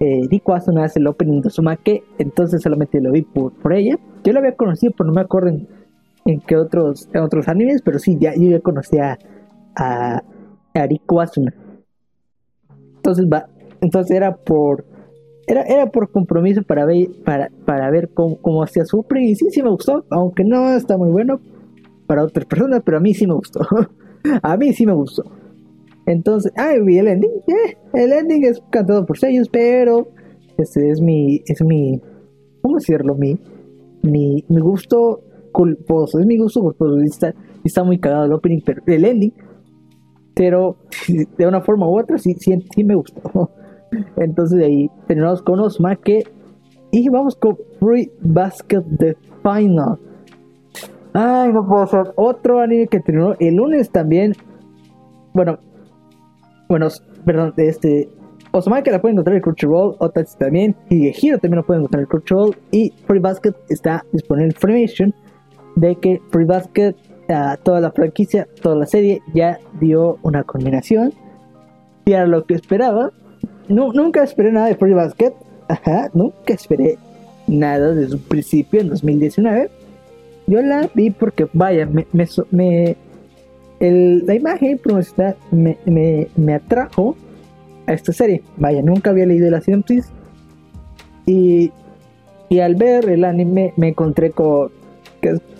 [0.00, 3.98] Eh, hace el opening de Sumake, entonces solamente lo vi por, por ella.
[4.24, 8.16] Yo lo había conocido, pero no me acuerdo en, qué otros, otros animes, pero sí,
[8.20, 9.18] ya, yo ya conocía
[9.74, 10.22] a,
[10.74, 11.54] a Asuna.
[12.96, 13.46] Entonces, va,
[13.80, 14.84] entonces era por
[15.46, 19.28] era, era por compromiso para ver, para, para ver cómo, cómo hacía su opening.
[19.28, 21.40] Y sí, sí me gustó, aunque no está muy bueno
[22.06, 23.60] para otras personas, pero a mí sí me gustó.
[24.42, 25.24] a mí sí me gustó.
[26.06, 27.30] Entonces, ah, vi el ending.
[27.48, 30.08] Eh, el ending es cantado por sellos, pero
[30.56, 32.00] este es mi, es mi,
[32.62, 33.14] ¿cómo decirlo?
[33.16, 33.38] Mi,
[34.02, 35.20] mi, mi gusto
[35.52, 37.02] culposo, es mi gusto culposo.
[37.02, 39.34] Y está, está muy cagado el opening, pero el ending,
[40.34, 40.76] pero
[41.08, 43.50] de una forma u otra sí, sí, sí me gustó.
[44.16, 45.60] Entonces de ahí terminamos con
[46.02, 46.24] que
[46.92, 49.98] y vamos con Free Basket The Final.
[51.18, 54.34] Ay, no puedo hacer otro anime que terminó el lunes también.
[55.32, 55.58] Bueno,
[56.68, 56.88] bueno,
[57.24, 58.10] perdón, este.
[58.84, 62.56] que la pueden encontrar en Crunchyroll, Otats también, Hero también lo pueden encontrar en Crunchyroll,
[62.70, 65.14] y Free Basket está disponible en
[65.76, 66.94] de que Free Basket,
[67.30, 71.14] uh, toda la franquicia, toda la serie, ya dio una combinación,
[72.04, 73.10] y era lo que esperaba.
[73.68, 75.32] No, nunca esperé nada de Free Basket,
[75.68, 76.98] ajá, nunca esperé
[77.46, 79.70] nada desde un principio en 2019.
[80.46, 82.96] Yo la vi porque, vaya, me, me, me
[83.80, 87.16] la imagen promocional me, me, atrajo
[87.86, 88.42] a esta serie.
[88.56, 90.08] Vaya, nunca había leído la sinopsis.
[91.26, 91.72] Y,
[92.48, 94.70] y al ver el anime me encontré con,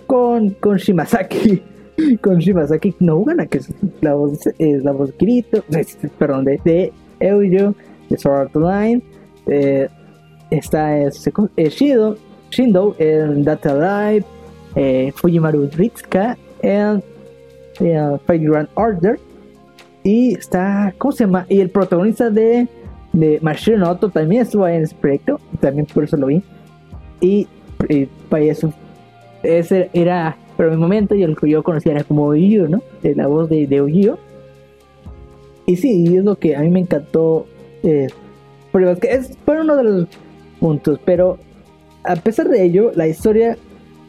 [0.06, 1.62] con, con Shimazaki.
[2.20, 5.64] con Shimazaki Nogana, que es la voz, es la voz Kirito,
[6.18, 7.74] perdón, de, de Euyo,
[8.08, 9.02] de Sword Art Online.
[9.46, 9.88] Eh,
[10.50, 11.24] está es,
[11.56, 12.16] Shido,
[12.50, 14.24] Shindo en Data Live,
[14.76, 17.02] eh, Fujimaru Ritsuka en
[17.80, 19.18] eh, Grand Order.
[20.04, 21.46] Y está, ¿cómo se llama?
[21.48, 22.68] Y el protagonista de,
[23.12, 26.42] de Machine Auto también estuvo en ese proyecto, también por eso lo vi.
[27.20, 27.48] Y,
[28.28, 28.72] para eso,
[29.42, 32.82] ese era, pero en el momento y el que yo conocía era como Uyo, ¿no?
[33.02, 34.14] De la voz de, de.
[35.66, 37.46] Y sí, es lo que a mí me encantó.
[37.82, 38.06] Eh,
[38.70, 40.08] porque es, fue uno de los
[40.60, 41.38] puntos, pero
[42.04, 43.56] a pesar de ello, la historia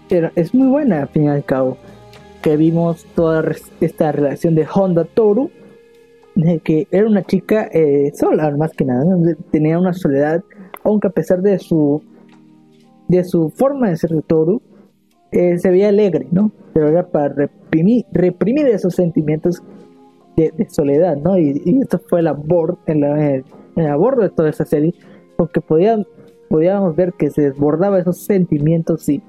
[0.10, 1.78] era, es muy buena al fin y al cabo
[2.42, 3.44] que vimos toda
[3.82, 5.50] esta relación de Honda Toru,
[6.36, 9.04] de que era una chica eh, sola, más que nada,
[9.52, 10.44] tenía una soledad,
[10.84, 12.02] aunque a pesar de su
[13.08, 14.62] de su forma de ser de Toru,
[15.32, 16.52] eh, se veía alegre, ¿no?
[16.74, 19.64] Pero era para reprimir, reprimir esos sentimientos
[20.36, 21.38] de, soledad, ¿no?
[21.38, 23.44] Y, esto fue el abordo, el, el,
[23.76, 24.94] de toda esa serie,
[25.36, 26.06] porque podían,
[26.50, 29.22] podíamos ver que se desbordaba esos sentimientos y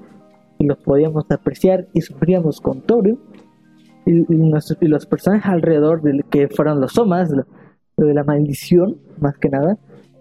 [0.59, 3.17] y los podíamos apreciar y sufríamos con Toru
[4.05, 4.25] y,
[4.87, 9.77] los personajes alrededor de que fueron los somas de la maldición más que nada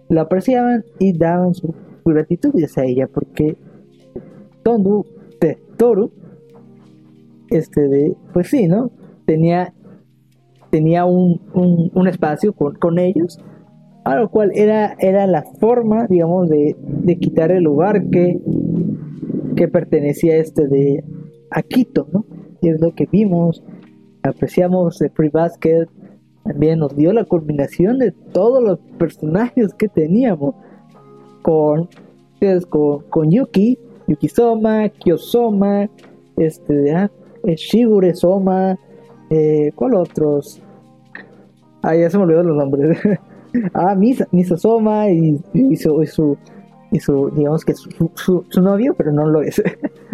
[0.09, 1.75] lo apreciaban y daban su,
[2.05, 3.59] gratitud hacia ella porque
[4.63, 5.05] Tondu
[5.41, 6.11] de Toru
[7.51, 8.91] este de pues sí no
[9.27, 9.75] tenía
[10.71, 13.39] tenía un, un, espacio con, con, ellos
[14.05, 18.41] a lo cual era era la forma digamos de, de quitar el lugar que
[19.57, 21.05] que pertenecía este de
[21.51, 22.25] Aquito, ¿no?
[22.61, 23.63] Y es lo que vimos,
[24.23, 25.87] apreciamos de Free Basket,
[26.45, 30.55] también nos dio la culminación de todos los personajes que teníamos
[31.43, 31.89] con,
[32.71, 35.89] con, con Yuki, Yuki Soma, Kyosoma,
[36.37, 37.11] este, ah,
[37.45, 38.79] eh, Shigure Soma,
[39.31, 40.63] eh, ¿cuál otros?
[41.83, 42.99] Ah, ya se me olvidó los nombres.
[43.75, 46.37] ah, Misa, Soma y, y su,
[46.91, 49.63] digamos que su, su, su novio, pero no lo es.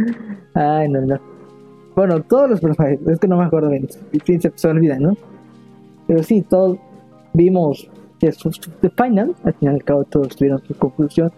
[0.54, 1.18] Ay, no, no.
[1.94, 5.16] Bueno, todos los personajes, es que no me acuerdo bien, se, se olvida, ¿no?
[6.06, 6.78] Pero sí, todos
[7.32, 11.32] vimos que su, The Final, al final y al cabo todos tuvieron su conclusión.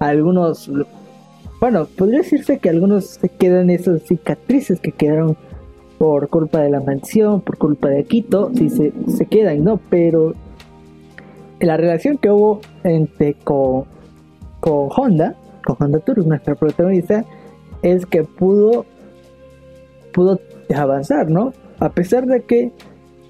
[0.00, 0.70] Algunos,
[1.60, 5.36] bueno, podría decirse que algunos se quedan esas cicatrices que quedaron
[5.98, 9.80] por culpa de la mansión, por culpa de Quito, sí se, se quedan, ¿no?
[9.88, 10.34] Pero
[11.60, 13.84] la relación que hubo entre con,
[14.64, 17.22] con Honda, con Honda Tour, nuestra protagonista,
[17.82, 18.86] es que pudo
[20.14, 20.40] pudo
[20.74, 21.52] avanzar, ¿no?
[21.80, 22.72] A pesar de que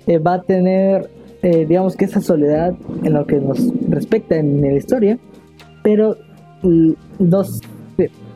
[0.06, 1.10] eh, va a tener,
[1.42, 2.72] eh, digamos que esa soledad
[3.02, 3.58] en lo que nos
[3.88, 5.18] respecta en la historia,
[5.82, 6.16] pero
[7.18, 7.60] dos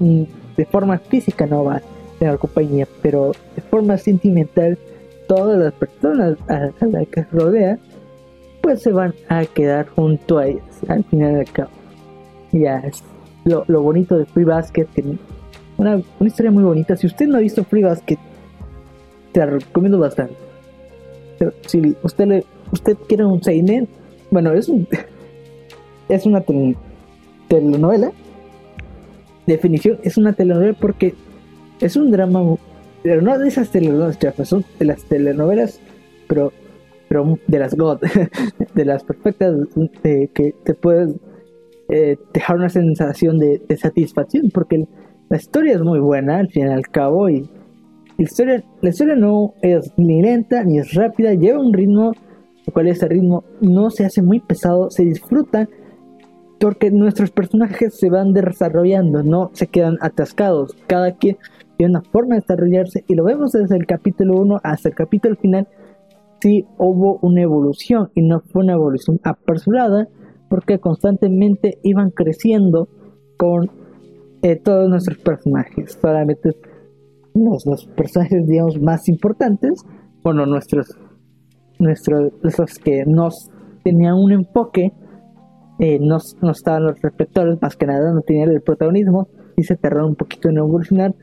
[0.01, 0.23] mm,
[0.57, 1.83] de, forma física no va a
[2.19, 4.77] tener compañía, pero de forma sentimental,
[5.29, 7.79] todas las personas a, las que rodea,
[8.61, 11.78] pues se van a quedar junto a ellas al final del cabo.
[12.65, 13.03] Es
[13.45, 14.87] lo, bonito de Free Basket,
[15.77, 16.97] una, una historia muy bonita.
[16.97, 18.19] Si usted no ha visto Free Basket,
[19.33, 20.35] te recomiendo bastante.
[21.39, 23.89] Pero si usted le, usted quiere un seinen,
[24.31, 24.87] bueno, es un
[26.09, 26.43] es una
[27.49, 28.13] telenovela.
[29.47, 31.15] Definición, es una telenovela porque
[31.81, 32.57] es un drama,
[33.03, 35.81] pero no de esas telenovelas son de las telenovelas,
[36.27, 36.53] pero
[37.09, 38.01] pero de las God,
[38.75, 39.57] de las perfectas
[40.03, 41.15] que te puedes
[41.91, 44.87] eh, dejar una sensación de, satisfacción porque
[45.31, 47.49] la historia es muy buena al fin y al cabo y
[48.19, 52.13] la historia, la historia no es ni lenta ni es rápida, lleva un ritmo,
[52.67, 55.67] lo cual ese ritmo no se hace muy pesado, se disfruta
[56.61, 61.39] porque nuestros personajes se van desarrollando, no se quedan atascados, cada quien
[61.79, 65.37] tiene una forma de desarrollarse y lo vemos desde el capítulo 1 hasta el capítulo
[65.37, 65.69] final,
[66.43, 70.09] sí hubo una evolución y no fue una evolución apresurada
[70.49, 72.89] porque constantemente iban creciendo
[73.37, 73.71] con
[74.43, 76.57] eh, todos nuestros personajes, solamente
[77.35, 79.85] los, personajes, digamos, más importantes,
[80.23, 80.87] bueno, nuestros,
[81.79, 83.51] nuestros, los que nos
[83.85, 84.93] tenían un enfoque,
[85.79, 86.19] eh, no,
[86.51, 90.49] estaban los reflectores, más que nada, no tenían el protagonismo, y se tardaron un poquito
[90.49, 91.15] en evolucionar,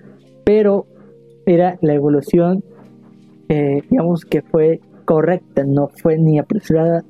[0.46, 0.86] pero
[1.46, 2.64] era la evolución,
[3.50, 7.04] eh, digamos, que fue correcta, no fue ni apresurada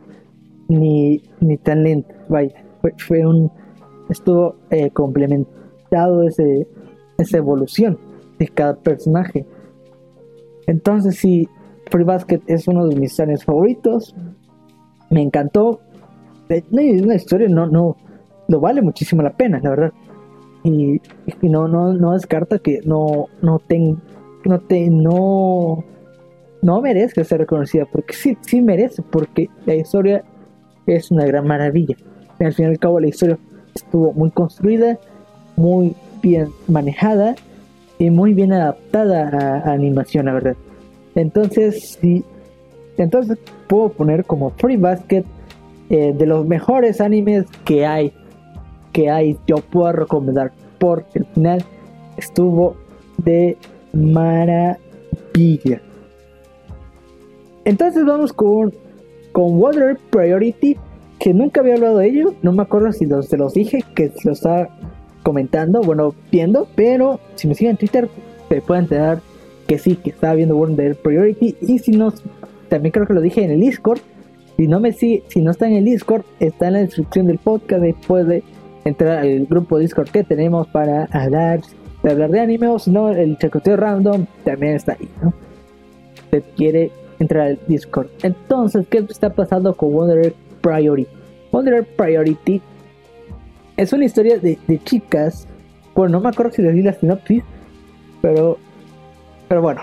[0.68, 2.53] ni, ni tan lenta, vaya,
[2.97, 3.51] fue, un,
[4.09, 6.68] estuvo eh, complementado ese,
[7.18, 7.97] esa evolución
[8.39, 9.45] de cada personaje.
[10.68, 11.47] Entonces sí,
[11.91, 14.16] Free Basket es uno de mis años favoritos.
[15.09, 15.80] Me encantó.
[16.72, 17.95] Una historia no, no,
[18.47, 19.93] lo vale muchísimo la pena, la verdad.
[20.63, 20.99] Y,
[21.43, 24.01] no, no, no descarta que no, no ten,
[24.45, 25.84] no te, no,
[26.61, 30.24] no merezca ser reconocida, porque sí, sí merece, porque la historia
[30.88, 31.95] es una gran maravilla.
[32.39, 33.38] Al fin y al cabo la historia
[33.73, 34.97] estuvo muy construida,
[35.55, 37.36] muy bien manejada
[37.97, 40.55] y muy bien adaptada a, animación, la verdad.
[41.15, 42.23] Entonces, sí,
[42.97, 45.23] entonces puedo poner como Free Basket
[45.89, 48.13] eh, de los mejores animes que hay,
[48.91, 51.65] que hay, yo puedo recomendar, porque al final
[52.17, 52.75] estuvo
[53.17, 53.57] de
[53.93, 55.81] maravilla.
[57.63, 58.73] Entonces vamos con,
[59.36, 60.77] con Water Priority,
[61.19, 64.09] que nunca había hablado de ello, no me acuerdo si los, se los dije, que
[64.23, 64.69] los está
[65.23, 68.07] comentando, bueno, viendo, pero si me siguen en Twitter,
[68.47, 69.19] se pueden enterar
[69.67, 71.57] que sí, que estaba viendo Wonder Priority.
[71.59, 72.13] Y si no,
[72.69, 73.99] también creo que lo dije en el Discord.
[74.55, 77.39] Si no me sigue, si no está en el Discord, está en la descripción del
[77.39, 77.81] podcast.
[77.81, 78.41] Después de
[78.86, 81.59] entrar al grupo Discord que tenemos para hablar,
[82.03, 85.33] de hablar de anime, o si no, el chacoteo random también está ahí, ¿no?
[86.31, 86.89] Se quiere
[87.20, 88.07] entrar al Discord.
[88.24, 91.09] Entonces, ¿qué está pasando con Wonder Priority?
[91.51, 92.61] Wonder Priority
[93.78, 95.47] es una historia de, chicas.
[95.93, 97.43] Bueno, no me acuerdo si les di la sinopsis,
[98.22, 98.57] pero,
[99.47, 99.82] pero bueno,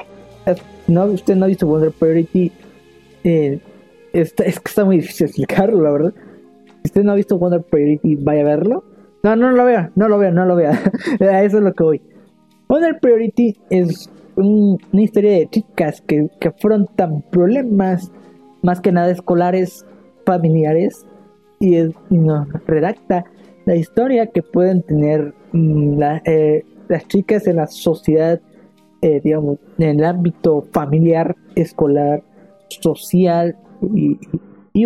[0.86, 2.52] no, usted no ha visto Wonder Priority.
[3.24, 3.60] Eh,
[4.12, 6.14] es que está muy difícil explicarlo, la verdad.
[6.82, 8.84] Si usted no ha visto Wonder Priority, vaya a verlo.
[9.22, 10.72] No, no lo vea, no lo vea, no lo vea.
[11.20, 12.02] eso es lo que voy.
[12.68, 18.10] Wonder Priority es una historia de chicas que, que afrontan problemas,
[18.62, 19.84] más que nada escolares,
[20.24, 21.06] familiares,
[21.60, 23.24] y, y nos redacta
[23.64, 28.40] la historia que pueden tener mm, eh, las chicas en la sociedad,
[29.00, 32.22] eh, digamos, en el ámbito familiar, escolar,
[32.68, 33.56] social
[33.94, 34.18] y,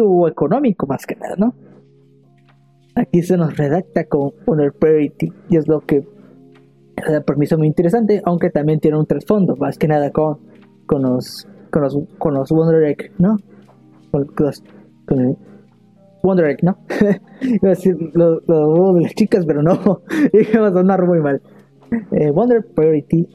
[0.01, 1.55] o económico más que nada, ¿no?
[2.95, 6.07] Aquí se nos redacta con poner priority y es lo que
[6.97, 10.39] da permiso muy interesante, aunque también tiene un trasfondo, más que nada con,
[10.87, 13.37] con los con los con los Wonder Egg, ¿no?
[14.11, 14.27] Con,
[15.07, 15.37] con,
[16.23, 16.79] Wonder Egg, ¿no?
[17.41, 20.03] Iba a decir los, de las chicas, pero no.
[20.53, 21.41] Iba a sonar muy mal.
[22.13, 23.29] Eh, Wonder Priority.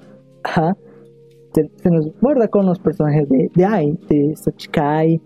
[1.54, 5.22] Se, nos guarda con los personajes de, de Ai, de Sochikai,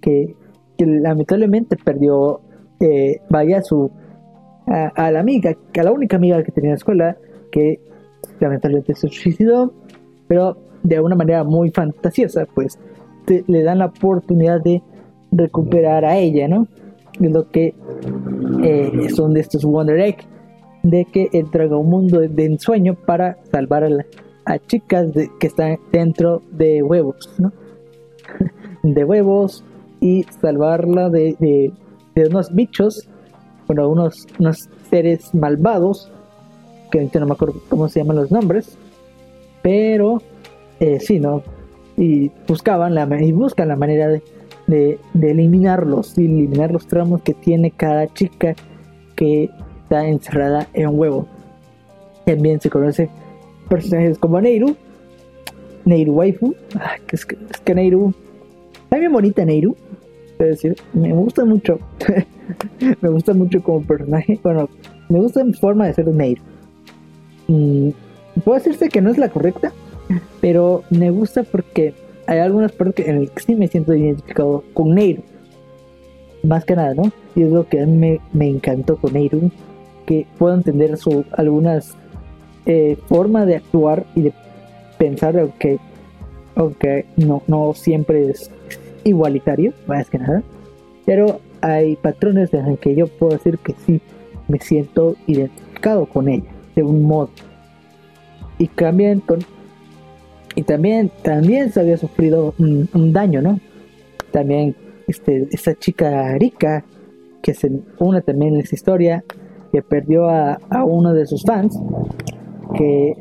[0.00, 0.36] que,
[0.76, 2.40] que lamentablemente perdió,
[2.80, 3.90] eh, vaya, su,
[4.66, 7.16] a, la amiga, a la única amiga que tenía en la escuela,
[7.50, 7.80] que
[8.40, 9.72] lamentablemente se suicidó,
[10.26, 12.78] pero de una manera muy fantasiosa, pues
[13.46, 14.82] le dan la oportunidad de
[15.30, 16.66] recuperar a ella, ¿no?
[17.20, 17.74] Es lo que
[18.62, 20.16] eh, son de estos Wonder Egg,
[20.82, 23.84] de que entran a un mundo de ensueño para salvar
[24.44, 27.52] a, chicas que están dentro de huevos, ¿no?
[28.82, 29.64] de huevos
[30.00, 33.08] y salvarla de, de, unos bichos,
[33.66, 36.10] bueno, unos, unos seres malvados,
[36.90, 38.76] que ahorita no me acuerdo cómo se llaman los nombres,
[39.62, 40.22] pero
[40.80, 41.42] eh, sí, ¿no?
[41.96, 44.22] Y buscaban la, y buscan la manera de,
[44.66, 44.98] de,
[45.30, 48.54] eliminarlos, de eliminar los tramos que tiene cada chica
[49.16, 49.50] que
[49.82, 51.26] está encerrada en un huevo.
[52.24, 53.10] También se conoce
[53.68, 54.76] personajes como Neiru,
[55.84, 58.14] Neiru Waifu, ah, que es, que, es que Neiru,
[58.84, 59.76] está bonita Neiru,
[60.38, 61.78] decir, me gusta mucho,
[63.00, 64.68] me gusta mucho como personaje, bueno,
[65.08, 66.42] me gusta mi forma de ser Neiru.
[67.50, 67.94] Y
[68.44, 69.72] puedo decirse que no es la correcta,
[70.40, 71.94] pero me gusta porque
[72.28, 75.24] hay algunas partes en las que sí me siento identificado con Neiru.
[76.44, 77.10] Más que nada, ¿no?
[77.34, 79.50] Y es lo que a mí me, encantó con Neiru,
[80.06, 81.96] que puedo entender su algunas
[82.66, 84.32] eh, formas de actuar y de
[84.96, 85.80] pensar, aunque,
[86.54, 88.48] aunque no, no siempre es
[89.02, 90.44] igualitario, más que nada.
[91.04, 94.00] Pero hay patrones en los que yo puedo decir que sí
[94.46, 97.30] me siento identificado con ella, de un modo.
[98.58, 99.22] Y también
[100.54, 103.60] y también, también se había sufrido un, daño, ¿no?
[104.32, 104.74] También
[105.06, 106.84] este, esa chica rica,
[107.42, 109.24] que se une también en esa historia,
[109.72, 111.78] que perdió a, uno de sus fans,
[112.76, 113.14] que,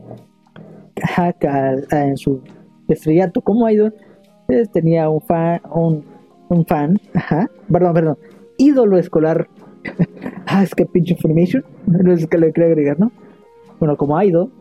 [1.91, 2.41] en su
[2.87, 3.93] estrellato como idol,
[4.47, 6.03] pues, tenía un fan, un,
[6.49, 8.17] un fan, ajá, perdón, perdón,
[8.57, 9.47] ídolo escolar.
[10.47, 13.11] ah, es que pinche information, no es que le quería agregar, ¿no?
[13.79, 14.51] Bueno, como idol,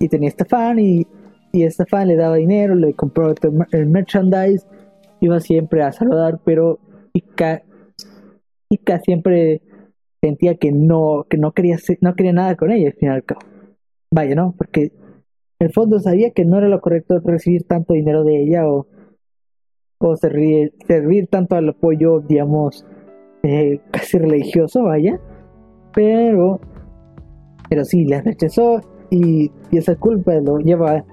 [0.00, 1.06] y tenía este fan y
[1.52, 3.34] y esta fan le daba dinero, le compró
[3.72, 4.66] el merchandise,
[5.20, 6.78] iba siempre a saludar, pero
[7.12, 7.62] Ika,
[8.70, 9.60] Ika siempre
[10.22, 13.24] sentía que no, que no quería no quería nada con ella al fin y al
[13.24, 13.42] cabo.
[14.10, 14.54] Vaya, ¿no?
[14.56, 14.92] Porque
[15.58, 18.86] en el fondo sabía que no era lo correcto recibir tanto dinero de ella o,
[19.98, 22.86] o servir, servir tanto al apoyo, digamos,
[23.42, 25.20] eh, casi religioso, vaya.
[25.94, 26.60] Pero,
[27.72, 31.06] pero sí, la rechazó y, y esa culpa lo lleva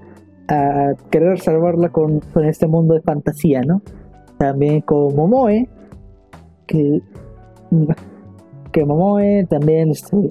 [0.46, 3.80] a querer salvarla con, este mundo de fantasía, ¿no?
[4.36, 5.70] También con Momoe,
[6.66, 7.00] que,
[8.72, 10.28] que Momoe también este,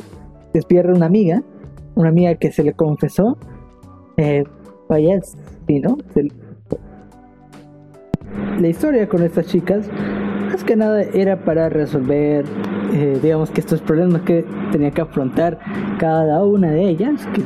[0.53, 1.41] despierta una amiga,
[1.95, 3.35] una amiga que se le confesó,
[4.17, 4.43] eh,
[4.87, 5.19] vaya,
[5.65, 5.97] sí, ¿no?
[8.59, 9.89] la historia con estas chicas,
[10.63, 12.45] que nada era para resolver,
[12.93, 15.59] eh, digamos que estos problemas que tenía que afrontar
[15.97, 17.43] cada una de ellas, que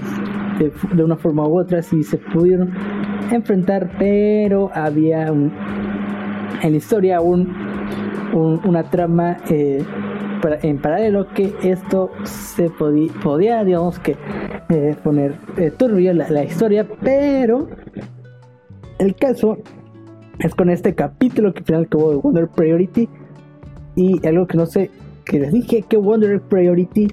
[0.95, 2.72] de, una forma u otra si se pudieron
[3.32, 5.51] enfrentar, pero había un,
[6.61, 7.53] en la historia un,
[8.34, 9.84] una trama eh,
[10.61, 14.16] en paralelo que esto se podía, podía digamos que,
[14.70, 15.38] eh, poner
[15.78, 17.68] turbio la, la historia, pero
[18.99, 19.57] el caso
[20.43, 23.09] es con este capítulo que final acabó de Wonder Priority
[23.95, 24.91] y algo que no sé,
[25.25, 27.07] que les dije que Wonder Priority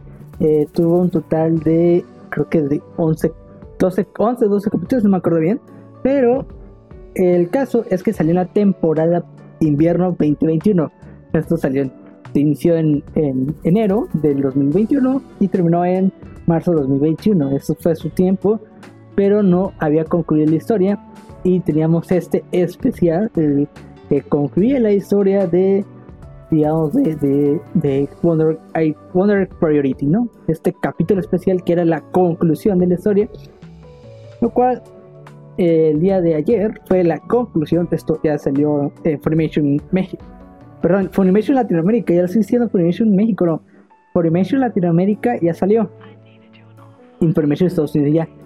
[0.73, 3.33] tuvo un total de creo que de 11,
[3.79, 5.61] 12, 11, 12 capítulos, no me acuerdo bien.
[6.03, 6.47] Pero
[7.15, 9.25] el caso es que salió la temporada
[9.61, 10.91] invierno 2021.
[11.33, 11.91] Esto salió,
[12.35, 16.13] inició en, en enero del 2021 y terminó en
[16.47, 17.57] marzo del 2021.
[17.57, 18.61] Eso fue su tiempo,
[19.15, 20.99] pero no había concluido la historia.
[21.43, 23.31] Y teníamos este especial
[24.09, 25.85] que concluía la historia de
[26.51, 28.59] digamos, de, de, de Wonder,
[29.15, 30.29] Wonder Priority, ¿no?
[30.49, 33.29] Este capítulo especial que era la conclusión de la historia,
[34.41, 34.83] lo cual
[35.59, 40.25] eh, el día de ayer fue la conclusión, esto ya salió en Funimation México,
[40.83, 43.63] perdón, Funimation Latinoamérica, ya lo estoy diciendo Funimation México, no,
[44.13, 45.91] Funimation Latinoamérica ya salió,
[47.21, 48.40] Information Estados Unidos ya.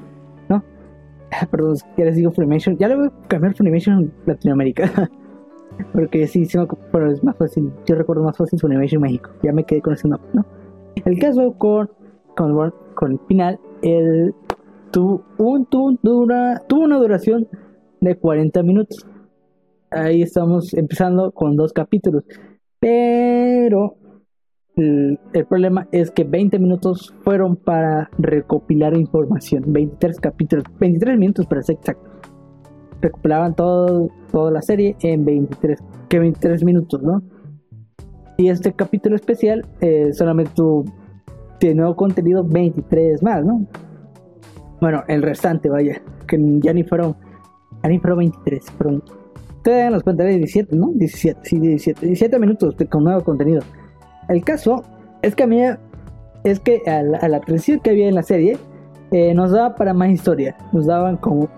[1.51, 4.91] Perdón, ya les digo Funimation, ya le voy a cambiar Funimation Latinoamérica.
[5.93, 6.59] Porque sí, sí
[6.93, 7.73] pero es más fácil.
[7.87, 9.31] Yo recuerdo más fácil Funimation México.
[9.43, 10.47] Ya me quedé con ese nombre, ¿no?
[11.05, 11.91] El caso con,
[12.37, 14.35] con, con el final, el,
[14.93, 17.49] tuvo, un, tuvo, dura, tuvo una duración
[18.01, 19.05] de 40 minutos.
[19.91, 22.25] Ahí estamos empezando con dos capítulos.
[22.79, 23.97] Pero
[24.77, 29.65] el, el, problema es que 20 minutos fueron para recopilar información.
[29.67, 32.11] 23 capítulos, 23 minutos para ser exacto.
[33.01, 37.23] Recopilaban todo, toda la serie en 23, que 23 minutos, ¿no?
[38.37, 40.85] Y este capítulo especial eh, solamente tuvo
[41.73, 43.67] nuevo contenido 23 más, ¿no?
[44.81, 47.17] Bueno, el restante, vaya, que ya ni fueron,
[47.83, 49.03] ya ni fueron 23, fueron,
[49.57, 50.91] ustedes los cuenta de 17, ¿no?
[50.95, 53.63] 17, sí, 17, 17 minutos con nuevo contenido.
[54.29, 54.85] El caso
[55.23, 55.61] es que a mí,
[56.45, 58.59] es que a la, a que había en la serie,
[59.11, 61.49] eh, nos daba para más historia, nos daban como,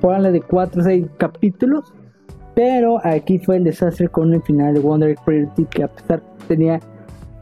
[0.00, 1.92] pónganle de 4 o 6 capítulos
[2.54, 6.80] pero aquí fue el desastre con el final de Wonder Priority, que a pesar tenía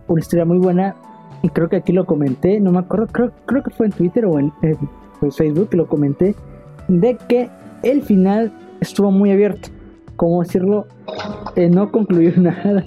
[0.08, 0.96] una historia muy buena,
[1.42, 4.24] y creo que aquí lo comenté, no me acuerdo, creo, creo que fue en Twitter
[4.24, 4.52] o en,
[5.30, 6.34] Facebook que lo comenté,
[6.88, 7.48] de que
[7.84, 9.68] el final estuvo muy abierto.
[10.16, 10.86] ¿Cómo decirlo?
[11.54, 12.84] Eh, no concluyó nada.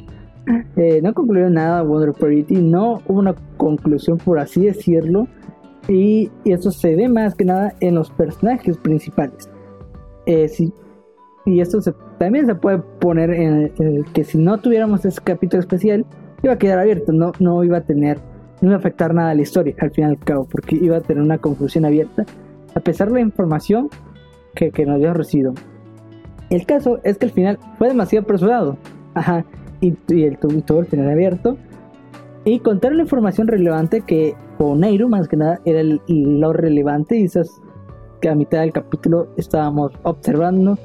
[0.78, 5.28] Eh, no concluyó nada Wonder Priority, no hubo una conclusión por así decirlo.
[5.88, 9.50] Y, eso se ve más que nada en los personajes principales.
[10.26, 10.50] Eh,
[11.46, 11.80] y esto
[12.18, 16.06] también se puede poner en que si no tuviéramos ese capítulo especial,
[16.46, 18.20] iba a quedar abierto, no, iba a tener,
[18.62, 20.98] no iba a afectar nada a la historia al fin y al cabo, porque iba
[20.98, 22.26] a tener una conclusión abierta,
[22.74, 23.90] a pesar de la información
[24.56, 25.54] que, nos dio recibido.
[26.50, 28.78] El caso es que el final fue demasiado apresurado,
[29.16, 29.46] ajá,
[29.82, 31.58] y, y el, todo el final abierto,
[32.44, 37.24] y contar la información relevante que con Neiru más que nada era lo relevante y
[37.24, 37.50] esas
[38.22, 40.78] que a mitad del capítulo estábamos observando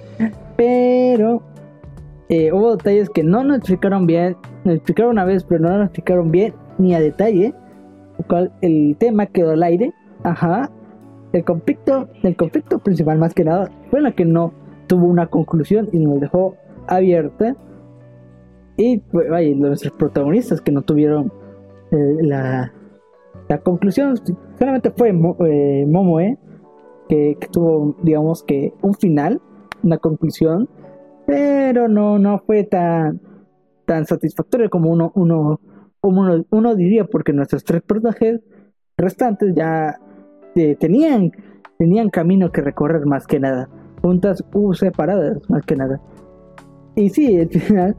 [0.60, 1.40] pero
[2.28, 5.86] eh, hubo detalles que no nos explicaron bien, nos explicaron una vez, pero no nos
[5.86, 7.54] explicaron bien ni a detalle,
[8.18, 10.70] lo cual el tema quedó al aire, ajá.
[11.32, 14.52] El conflicto, el conflicto principal más que nada fue la que no
[14.86, 16.56] tuvo una conclusión y nos dejó
[16.88, 17.56] abierta.
[18.80, 21.30] Y pues, vaya, nuestros protagonistas que no tuvieron
[21.90, 22.72] eh, la,
[23.62, 24.18] conclusión,
[24.58, 26.38] solamente fue eh, Momoe,
[27.06, 29.42] que, tuvo, digamos que, un final
[29.82, 30.66] una conclusión,
[31.26, 33.20] pero no, no fue tan,
[33.84, 35.60] tan satisfactorio como uno, uno,
[36.00, 38.40] como uno, diría, porque nuestros tres personajes
[38.96, 39.98] restantes ya
[40.54, 41.32] eh, tenían,
[41.78, 43.68] tenían camino que recorrer más que nada,
[44.00, 46.00] juntas u separadas más que nada.
[46.96, 47.96] Y sí, el final,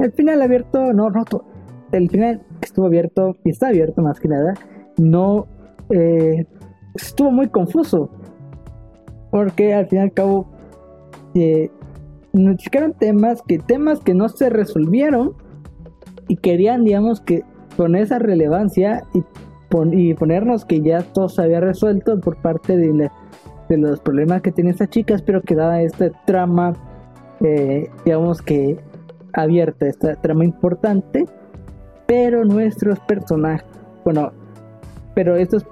[0.00, 1.44] el final abierto, no roto,
[1.92, 4.54] el final estuvo abierto y está abierto más que nada,
[4.96, 5.46] no
[5.90, 6.46] eh,
[6.94, 8.10] estuvo muy confuso,
[9.30, 10.46] porque al fin y al cabo
[11.34, 11.70] que
[12.32, 15.34] nos explicaron temas que temas que no se resolvieron
[16.28, 17.42] y querían digamos que
[17.76, 19.22] con esa relevancia y,
[19.92, 23.10] y ponernos que ya todo se había resuelto por parte de,
[23.68, 26.74] de los problemas que tiene esta chica pero que daba esta trama
[27.40, 28.78] eh, digamos que
[29.32, 31.26] abierta esta trama importante
[32.06, 33.66] pero nuestros personajes
[34.04, 34.32] bueno
[35.14, 35.64] pero estos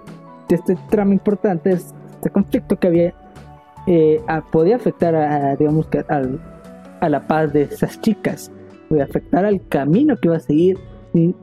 [0.49, 3.15] este trama importante este conflicto que había
[3.91, 4.21] eh,
[4.53, 8.53] podía afectar a, digamos que a la paz de esas chicas,
[8.87, 10.77] podía afectar al camino que iba a seguir
[11.15, 11.35] si,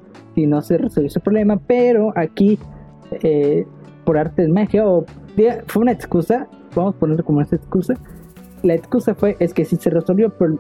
[0.46, 2.60] no se resolvió ese problema, pero aquí
[3.24, 3.66] eh,
[4.04, 5.06] por arte de magia o
[5.66, 7.96] fue una excusa, vamos a ponerlo como una excusa,
[8.62, 10.60] la excusa fue es que si se resolvió, pero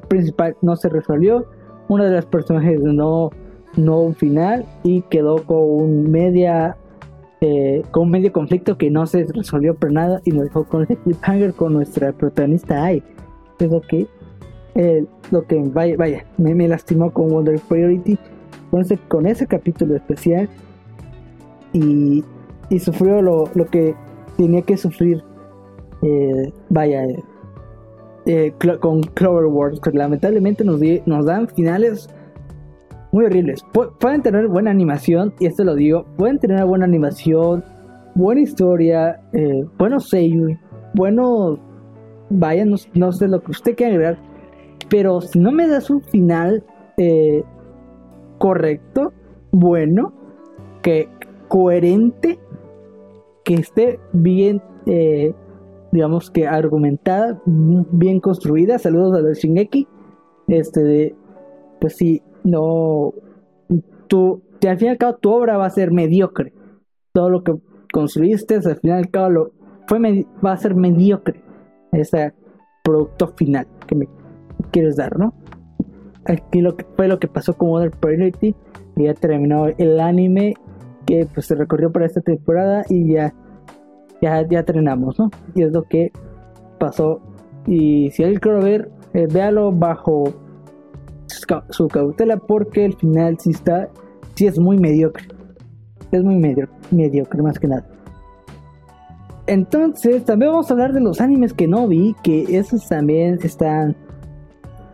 [0.00, 1.46] principal no se resolvió,
[1.88, 3.30] uno de los personajes no
[3.76, 6.76] no un final y quedó con un media
[7.40, 10.84] eh, con un medio conflicto que no se resolvió por nada y nos dejó con
[10.84, 13.02] ese cliffhanger con nuestra protagonista Ai.
[13.58, 14.06] Es lo que,
[14.74, 18.18] eh, lo que vaya, vaya me, lastimó con Wonder Priority
[18.70, 20.48] con ese, con ese capítulo especial
[21.72, 22.24] y,
[22.70, 23.94] y sufrió lo, lo, que
[24.36, 25.22] tenía que sufrir.
[26.02, 27.06] Eh, vaya,
[28.80, 30.80] con Clover Wars, que lamentablemente nos,
[31.26, 32.08] dan finales
[33.12, 33.64] muy horribles.
[34.00, 37.62] pueden tener buena animación, y esto lo digo, pueden tener buena animación,
[38.14, 40.52] buena historia, eh, buenos sellos,
[40.94, 41.58] buenos,
[42.30, 44.18] vaya, no, sé lo que usted quiera agregar,
[44.88, 46.64] pero si no me das un final
[46.96, 47.42] eh,
[48.38, 49.12] correcto,
[49.50, 50.12] bueno,
[50.82, 51.08] que
[51.48, 52.38] coherente,
[53.44, 55.32] que esté bien, eh,
[55.94, 58.80] digamos que argumentada, bien construida.
[58.80, 59.86] Saludos a los Shingeki.
[60.48, 61.16] Este de,
[61.80, 63.14] pues sí, no,
[64.08, 66.52] tú, al fin y al cabo tu obra va a ser mediocre.
[67.12, 67.54] Todo lo que
[67.92, 69.52] construiste, al fin y al cabo lo,
[69.86, 70.00] fue
[70.44, 71.44] va a ser mediocre.
[71.92, 72.34] Ese
[72.82, 74.08] producto final que me
[74.72, 75.32] quieres dar, ¿no?
[76.24, 78.56] Aquí lo que fue lo que pasó con Modern Priority.
[78.96, 80.54] Ya terminó el anime
[81.06, 83.32] que pues se recorrió para esta temporada y ya
[84.24, 85.30] ya, ya terminamos, ¿no?
[85.54, 86.10] Y es lo que
[86.78, 87.20] pasó.
[87.66, 90.24] Y si alguien quiere ver, eh, véalo bajo
[91.70, 93.88] su cautela porque el final sí está,
[94.34, 95.26] sí es muy mediocre.
[96.10, 97.86] Es muy mediocre, mediocre más que nada.
[99.46, 103.94] Entonces, también vamos a hablar de los animes que no vi, que esos también están,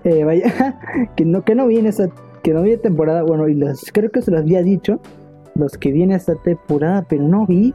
[0.02, 0.80] eh, vaya,
[1.16, 2.08] que no, que no vi en esa,
[2.42, 5.00] que no vi temporada, bueno, y los, creo que se los había dicho,
[5.54, 7.74] los que vienen esta temporada, pero no vi.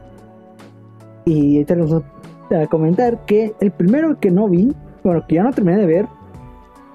[1.26, 4.72] Y ahorita les a comentar que el primero que no vi,
[5.02, 6.06] bueno, que ya no terminé de ver,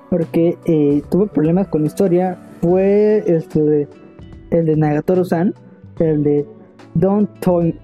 [0.10, 3.90] porque eh, tuve problemas con la historia, fue este
[4.52, 5.54] el de Nagatoro-san,
[6.00, 6.46] el de
[6.94, 7.78] Don't Toy,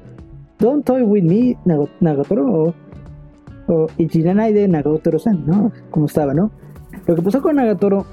[0.59, 1.57] Don't Toy With Me,
[1.99, 2.73] Nagatoro, o,
[3.67, 5.73] o Ichiranai de Nagatoro-san, ¿no?
[5.91, 6.51] Como estaba, ¿no?
[7.07, 8.05] Lo que pasó con Nagatoro,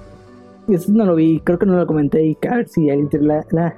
[0.68, 3.46] eso no lo vi, creo que no lo comenté, y a si alguien tiene la,
[3.50, 3.76] la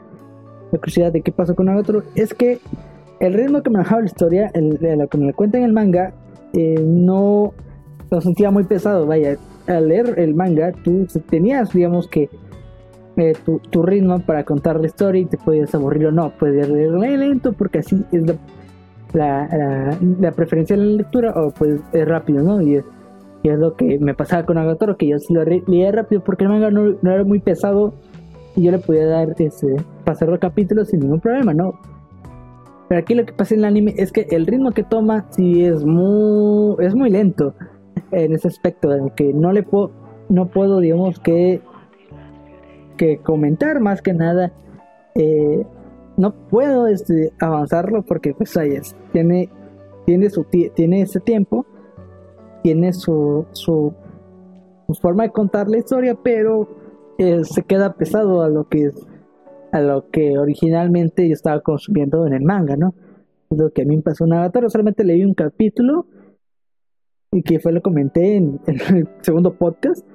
[0.70, 2.58] curiosidad de qué pasó con Nagatoro, es que
[3.20, 6.12] el ritmo que manejaba la historia, el, lo que me cuenta en el manga,
[6.52, 7.52] eh, no
[8.10, 9.06] lo sentía muy pesado.
[9.06, 9.36] Vaya,
[9.66, 12.28] al leer el manga, tú tenías, digamos que,
[13.16, 13.32] eh,
[13.70, 16.30] tu, ritmo para contar la historia y te podías aburrir o no.
[16.38, 18.24] Puedes leerlo lento porque así es
[19.14, 22.60] la, la, preferencia de la lectura o pues es rápido, ¿no?
[22.60, 22.84] Y es,
[23.42, 26.70] lo que me pasaba con Agatoro, que yo sí lo leía rápido porque el manga
[26.70, 27.94] no, era muy pesado
[28.56, 31.74] y yo le podía dar, ese, pasar los capítulos sin ningún problema, ¿no?
[32.88, 35.64] Pero aquí lo que pasa en el anime es que el ritmo que toma sí
[35.64, 37.54] es muy, es muy lento
[38.12, 39.90] en ese aspecto, en que no le puedo,
[40.28, 41.60] no puedo, digamos que,
[42.96, 44.52] que comentar más que nada.
[45.14, 45.64] Eh,
[46.16, 49.50] no puedo este, avanzarlo porque pues ahí es, tiene,
[50.06, 51.66] tiene su tiene ese tiempo,
[52.62, 53.92] tiene su, su,
[55.00, 56.68] forma de contar la historia, pero
[57.18, 59.06] eh, se queda pesado a lo que es
[59.80, 62.94] lo que originalmente yo estaba consumiendo en el manga, ¿no?
[63.50, 66.06] Lo que a mí me pasó en Nagatoro, solamente leí un capítulo
[67.32, 70.06] y que fue lo comenté en, el segundo podcast.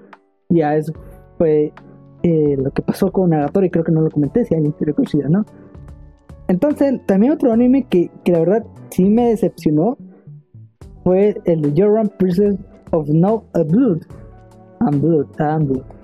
[0.49, 0.93] Ya eso
[1.38, 1.72] fue
[2.24, 4.93] eh, lo que pasó con Nagatoro y creo que no lo comenté, si alguien quiere
[4.93, 5.45] considerar, ¿no?
[6.47, 9.97] Entonces, también otro anime que, la verdad sí me decepcionó
[11.03, 12.57] fue el de Yoran Princess
[12.91, 14.01] of No Blood.
[14.80, 15.28] Blood,
[15.64, 16.01] Blood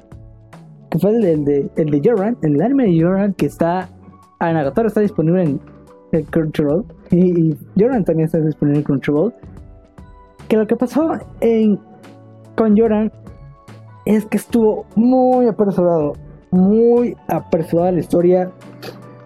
[0.97, 3.89] que fue el de, el de Yoran, el anime de Yoran que está
[4.39, 5.59] en Agatoro está disponible en,
[6.11, 9.33] el Crunchyroll y, y, Yoran también está disponible en Crunchyroll.
[10.47, 11.79] Que lo que pasó en,
[12.55, 13.11] con Yoran
[14.05, 16.13] es que estuvo muy apresurado,
[16.51, 18.51] muy apresurada la historia.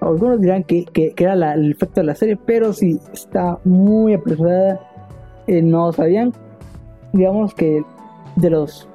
[0.01, 4.79] Algunos dirán que, que, era el efecto de la serie, pero sí está muy apresurada.
[5.45, 6.33] Eh, no sabían,
[7.13, 7.83] digamos que
[8.37, 8.89] de los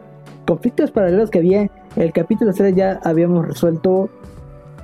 [0.47, 4.11] conflictos paralelos que había el capítulo 3 ya habíamos resuelto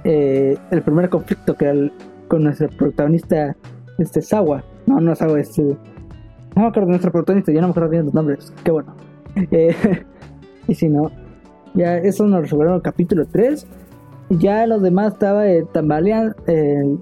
[0.04, 1.90] eh, el primer conflicto que era
[2.28, 3.54] con nuestro protagonista,
[3.98, 4.64] este Sawa.
[4.86, 5.62] No, no Sawa, este.
[5.62, 8.52] No me acuerdo de nuestro protagonista, ya no me acuerdo bien los nombres.
[8.64, 8.94] Qué bueno.
[9.50, 9.74] Eh,
[10.68, 11.10] y si no,
[11.72, 13.66] ya eso nos resolvieron el capítulo 3.
[14.28, 17.00] Ya los demás estaba eh, tambalean, en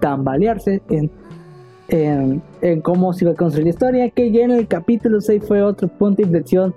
[0.00, 1.10] tambalearse en,
[1.88, 4.10] en, en, cómo se iba a construir la historia.
[4.10, 6.72] Que ya en el capítulo 6 fue otro punto de inflexión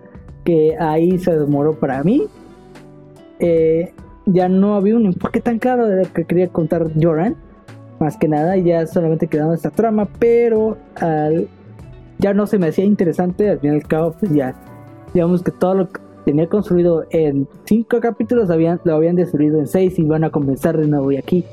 [0.48, 2.24] que ahí se demoró para mí.
[3.40, 3.92] Eh,
[4.26, 7.36] ya no había un enfoque tan claro de lo que quería contar Joran.
[8.00, 10.78] Más que nada, ya solamente quedaba esta trama, pero
[12.20, 13.50] ya no se me hacía interesante.
[13.50, 14.56] Al fin y al pues ya,
[15.14, 18.48] digamos que todo lo que tenía construido en cinco capítulos
[18.86, 21.12] lo habían destruido en seis y van a comenzar de nuevo.
[21.12, 21.44] Y aquí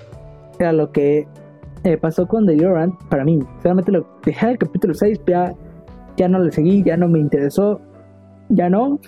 [0.60, 1.26] era lo que
[1.82, 2.56] eh, pasó con The
[3.08, 3.40] para mí.
[3.60, 5.52] Solamente lo dejé el capítulo 6, ya,
[6.16, 7.80] ya no le seguí, ya no me interesó
[8.48, 9.00] ya no,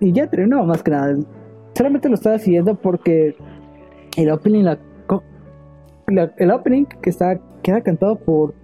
[0.00, 1.16] y ya terminó más que nada.
[1.74, 3.36] Solamente lo estaba siguiendo porque
[4.16, 4.78] el opening, la,
[6.38, 8.54] el opening que está queda cantado por,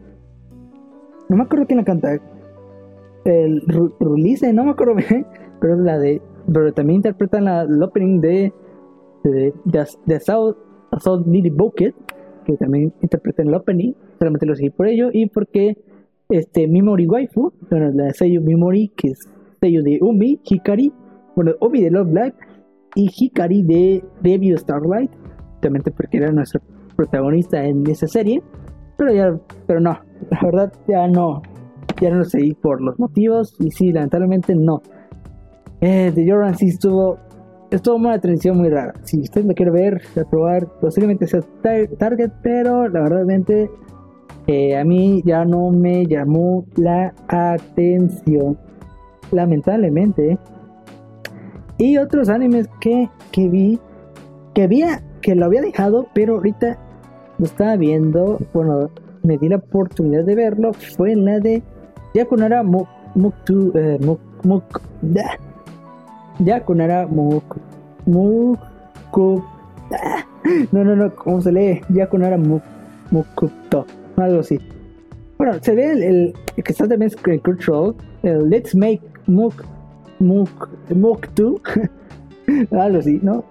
[1.29, 2.19] no me acuerdo quién la canta,
[3.25, 3.63] el
[4.01, 5.27] Rulise, no me acuerdo bien,
[5.61, 6.23] pero la de,
[6.53, 8.53] pero también interpretan la, el opening de
[9.25, 10.57] de, de, South,
[11.01, 11.95] South Bucket,
[12.45, 15.77] que también interpretan el opening, solamente lo seguí por ello y porque
[16.29, 19.29] este Mimori Waifu, bueno, la sello Mimori, que es
[19.63, 20.93] sello de Umi, Hikari,
[21.37, 22.35] bueno, Umi de Love Black
[22.97, 25.11] y Hikari de Debut Starlight,
[25.61, 26.61] También porque era nuestro
[26.97, 28.43] protagonista en esa serie,
[28.99, 29.99] pero ya, pero no,
[30.31, 31.43] la verdad ya no,
[32.01, 34.83] ya no lo seguí por los motivos y sí, lamentablemente no.
[35.81, 37.19] Eh, The Jordan sí estuvo,
[37.71, 38.95] estuvo una transición muy rara.
[39.05, 41.41] Si usted lo quiere ver, probar, posiblemente sea
[41.99, 43.27] Target, pero la verdad
[44.49, 48.59] eh, a mí ya no me llamó la atención
[49.33, 50.39] lamentablemente.
[51.79, 53.81] Y otros animes que, que vi,
[54.55, 56.79] que había, que lo había dejado, pero ahorita
[57.39, 58.91] lo estaba viendo, bueno,
[59.23, 61.63] me di la oportunidad de verlo, fue la de
[62.15, 64.81] Yakunara Muktu, eh, Muk, Muk,
[66.39, 67.57] Yakunara Muk
[70.73, 72.63] no no no cómo se lee Yakunara Muk
[73.11, 74.59] Mukuto algo así.
[75.39, 79.65] Bueno se ve el, el que está también en Control el Let's Make Muk
[80.19, 81.61] Muk Muktu.
[82.71, 83.45] Algo así no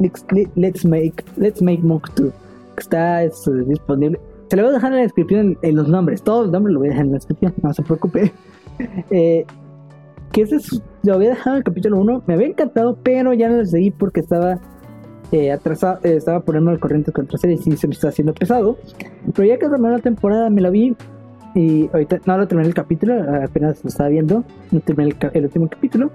[0.00, 2.32] let's, make let's make Muktu
[2.76, 4.18] está es, disponible.
[4.48, 6.22] Se le voy a dejar en la descripción en, los nombres.
[6.22, 8.32] Todos los nombres lo voy a dejar en la descripción no se preocupe.
[9.10, 9.44] Eh,
[10.32, 13.50] que ese es, lo había dejado en el capítulo 1, me había encantado, pero ya
[13.50, 14.58] no lo seguí porque estaba
[15.32, 18.78] eh, atrasado, eh, estaba poniendo el corriente contra serie y se me está haciendo pesado.
[19.34, 20.96] Pero ya que terminó la temporada me la vi
[21.54, 25.68] y ahorita no lo terminé el capítulo, apenas lo estaba viendo, no terminé el, último
[25.68, 26.10] capítulo.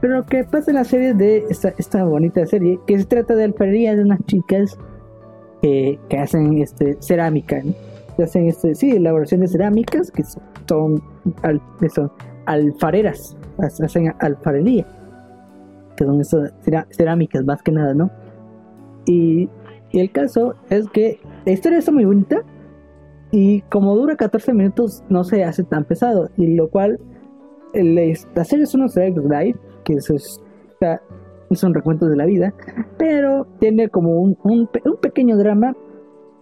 [0.00, 3.34] Pero lo que pasa en la serie de esta, esta bonita serie, que se trata
[3.34, 4.78] de alfarería de unas chicas
[5.62, 7.62] que hacen este, cerámica,
[8.22, 11.02] hacen este, sí, elaboración de cerámicas, que son,
[11.94, 12.12] son
[12.46, 14.86] alfareras, hacen alfarería,
[15.96, 16.52] que son esas
[16.90, 18.10] cerámicas más que nada, ¿no?
[19.06, 19.48] Y,
[19.92, 22.42] el caso es que la historia está muy bonita
[23.32, 27.00] y como dura 14 minutos no se hace tan pesado, y lo cual
[27.74, 30.40] la serie es unos live, que eso es,
[31.52, 32.54] son recuentos de la vida,
[32.98, 35.74] pero tiene como un, un, un pequeño drama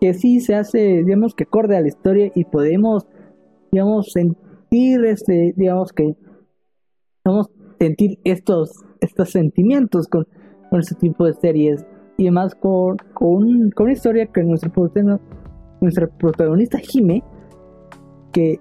[0.00, 3.06] que sí se hace, digamos, que acorde a la historia y podemos,
[3.70, 6.16] digamos, sentir este, digamos que
[7.24, 10.26] vamos sentir estos, estos sentimientos con,
[10.68, 11.86] con este tipo de series
[12.18, 15.24] y además con, con, con una historia que nuestra protagonista,
[15.80, 17.22] nuestra protagonista Jime,
[18.32, 18.58] que,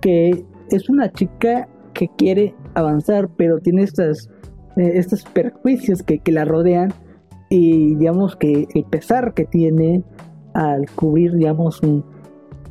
[0.00, 4.28] que es una chica que quiere avanzar, pero tiene estas,
[4.76, 6.92] eh, estos perjuicios que, que la rodean
[7.48, 10.02] y digamos que el pesar que tiene
[10.54, 12.04] al cubrir digamos un,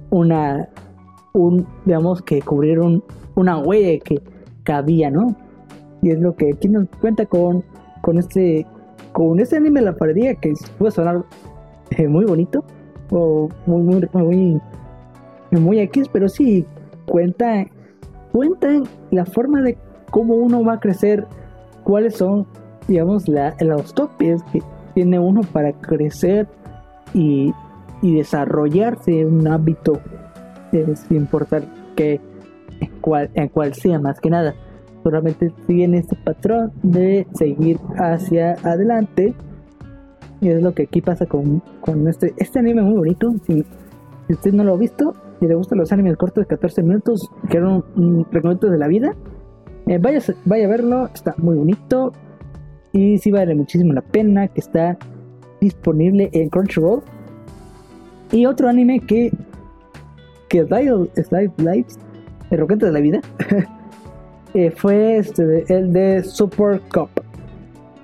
[0.09, 0.69] una
[1.35, 3.03] un, digamos, que cubrieron
[3.35, 4.21] una huella que,
[4.63, 5.35] cabía, ¿no?
[6.01, 7.63] Y es lo que aquí nos cuenta con,
[8.01, 8.65] con este
[9.11, 11.23] con este anime de la paredía que puede sonar
[11.91, 12.65] eh, muy bonito
[13.11, 14.61] o muy muy muy
[15.51, 16.65] muy X, pero sí
[17.05, 17.65] cuenta
[18.31, 18.81] cuenta
[19.11, 19.77] la forma de
[20.11, 21.25] cómo uno va a crecer,
[21.83, 22.45] cuáles son,
[22.87, 24.61] digamos, la, los topes que
[24.93, 26.47] tiene uno para crecer
[27.13, 27.53] y,
[28.01, 29.99] y desarrollarse en un hábito
[30.71, 31.63] sin importar
[31.95, 32.19] que
[33.01, 34.55] cual, en cual sea más que nada.
[35.03, 39.33] Solamente siguen este patrón de seguir hacia adelante.
[40.45, 43.33] Y es lo que aquí pasa con, con este, este anime muy bonito.
[43.47, 43.65] Si,
[44.29, 47.57] usted no lo ha visto, si le gustan los animes cortos de 14 minutos, que
[47.57, 49.15] eran un, un de la vida,
[49.87, 52.11] eh, vaya, vaya a verlo, está muy bonito.
[52.93, 54.99] Y sí vale muchísimo la pena, que está
[55.59, 57.01] disponible en Crunchyroll.
[58.31, 59.31] Y otro anime que
[60.47, 61.97] que Slide Lives,
[62.51, 63.19] el roquete de la vida,
[64.53, 67.09] eh, fue este, el de Super Cup.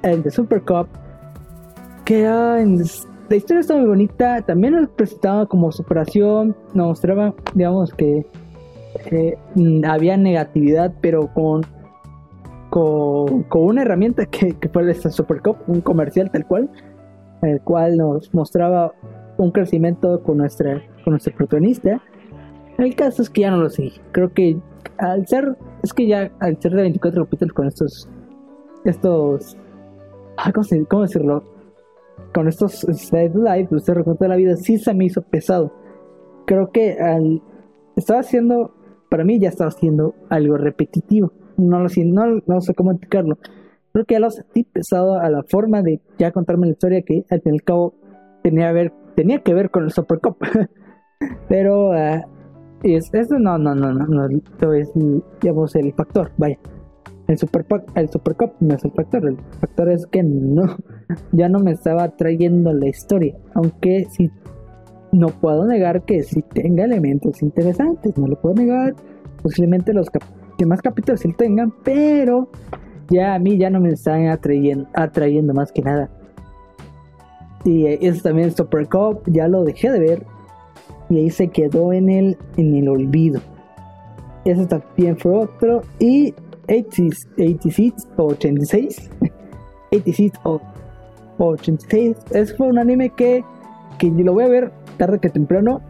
[0.02, 0.88] El de Super Cup,
[2.20, 8.26] la historia está muy bonita, también nos presentaba como superación, nos mostraba, digamos, que
[9.12, 9.38] eh,
[9.88, 11.62] había negatividad, pero con,
[12.70, 16.70] con, con una herramienta que, fue el Super Cup, un comercial tal cual,
[17.42, 18.94] el cual nos mostraba
[19.38, 22.02] un crecimiento con nuestra, con nuestro protagonista
[22.84, 23.92] el caso es que ya no lo sé.
[24.12, 24.58] Creo que
[24.98, 28.10] al ser, es que ya al ser de 24 capítulos con estos,
[28.86, 29.58] estos,
[30.90, 31.44] ¿cómo, decirlo?
[32.34, 35.74] Con estos side live, usted recuerda la vida, sí se me hizo pesado.
[36.46, 37.42] Creo que al,
[37.96, 38.74] estaba haciendo,
[39.10, 41.34] para mí ya estaba haciendo algo repetitivo.
[41.58, 43.38] No lo sé, no, sé cómo explicarlo.
[43.94, 47.26] Creo que ya lo sentí pesado a la forma de ya contarme la historia que
[47.30, 47.94] al fin y al cabo
[48.42, 50.38] tenía, ver, tenía que ver con el Super Cup.
[51.50, 52.22] Pero uh,
[52.84, 54.92] es, eso no, no, no, no, no, es,
[55.42, 56.58] digamos, el factor, vaya.
[57.32, 57.66] El Super,
[57.96, 60.76] el super Cup no es el factor, el factor es que no,
[61.32, 64.30] ya no me estaba trayendo la historia, aunque sí,
[65.14, 68.96] no puedo negar que sí tenga elementos interesantes, no lo puedo negar,
[69.42, 70.10] posiblemente los
[70.58, 72.50] demás capítulos sí tengan, pero
[73.10, 76.10] ya a mí ya no me están atrayendo, atrayendo más que nada.
[77.64, 80.26] Y eso también el Super Cup, ya lo dejé de ver
[81.10, 83.40] y ahí se quedó en el, en el olvido.
[84.44, 85.84] Eso también fue otro.
[85.98, 86.34] Y
[86.72, 89.10] 86 o 86.
[89.92, 90.62] 86 o
[91.38, 92.18] 86.
[92.32, 93.44] Ese fue un anime que,
[94.00, 95.82] que lo voy a ver tarde que temprano.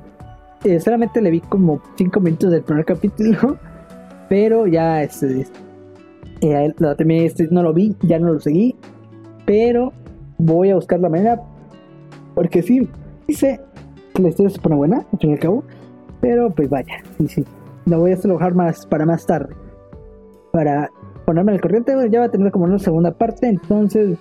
[0.63, 3.57] Eh, solamente le vi como 5 minutos del primer capítulo.
[4.29, 5.45] Pero ya este,
[6.41, 8.75] eh, también este, no lo vi, ya no lo seguí.
[9.45, 9.93] Pero
[10.37, 11.41] voy a buscar la manera.
[12.33, 12.87] Porque sí,
[13.27, 13.59] dice
[14.19, 15.63] la historia se pone buena, al fin y al cabo.
[16.21, 17.45] Pero pues vaya, sí, sí.
[17.85, 19.53] La voy a dejar más para más tarde.
[20.51, 20.91] Para,
[21.25, 24.17] ponerme al corriente, ya va a tener como una segunda parte, entonces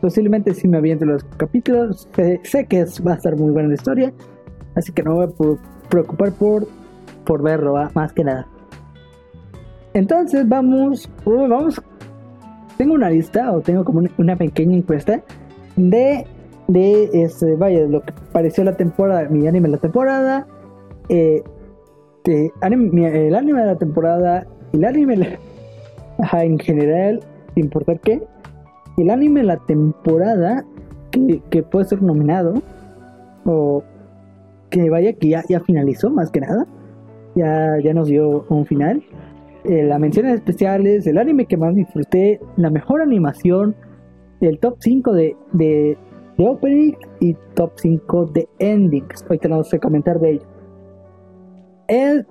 [0.00, 2.08] posiblemente si me aviento los capítulos.
[2.42, 4.12] Sé, que va a estar muy buena la historia,
[4.74, 6.68] así que no me voy a preocupar por,
[7.24, 8.46] por verlo, más que nada.
[9.94, 11.82] Entonces vamos, vamos.
[12.76, 15.22] Tengo una lista o tengo como una pequeña encuesta
[15.76, 16.26] de,
[16.66, 20.46] de este, vaya, lo que pareció la temporada, mi anime de la temporada,
[21.08, 21.42] eh,
[22.26, 25.38] el anime de la temporada, el anime
[26.32, 27.20] en general,
[27.54, 28.22] sin importar qué,
[28.96, 30.64] el anime la temporada
[31.50, 32.62] que, puede ser nominado,
[33.44, 33.82] o
[34.70, 36.66] que vaya que ya, ya finalizó más que nada,
[37.34, 39.02] ya, ya nos dio un final.
[39.64, 43.74] Eh, las menciones especiales, el anime que más disfruté, la mejor animación,
[44.40, 45.96] el top 5 de, de,
[46.36, 49.24] de opening y top 5 de endings.
[49.28, 50.46] Hoy tenemos que comentar de ello.
[51.86, 52.26] El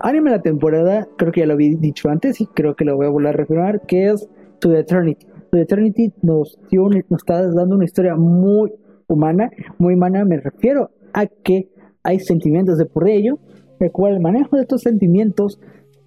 [0.00, 2.96] anime de la temporada, creo que ya lo había dicho antes y creo que lo
[2.96, 4.28] voy a volver a reafirmar, que es
[4.60, 5.26] To the Eternity.
[5.26, 8.72] To the Eternity nos, dio, nos está dando una historia muy
[9.06, 11.68] humana, muy humana, me refiero a que
[12.02, 13.38] hay sentimientos de por ello,
[13.78, 15.60] el cual el manejo de estos sentimientos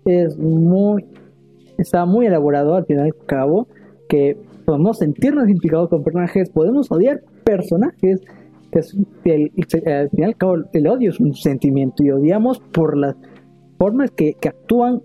[0.05, 1.05] es muy,
[1.77, 3.67] está muy elaborado al final y al cabo,
[4.09, 8.21] que podemos sentirnos identificados con personajes, podemos odiar personajes,
[8.71, 8.95] que es,
[9.85, 13.15] al final y cabo el odio es un sentimiento y odiamos por las
[13.83, 15.01] formas que, actúan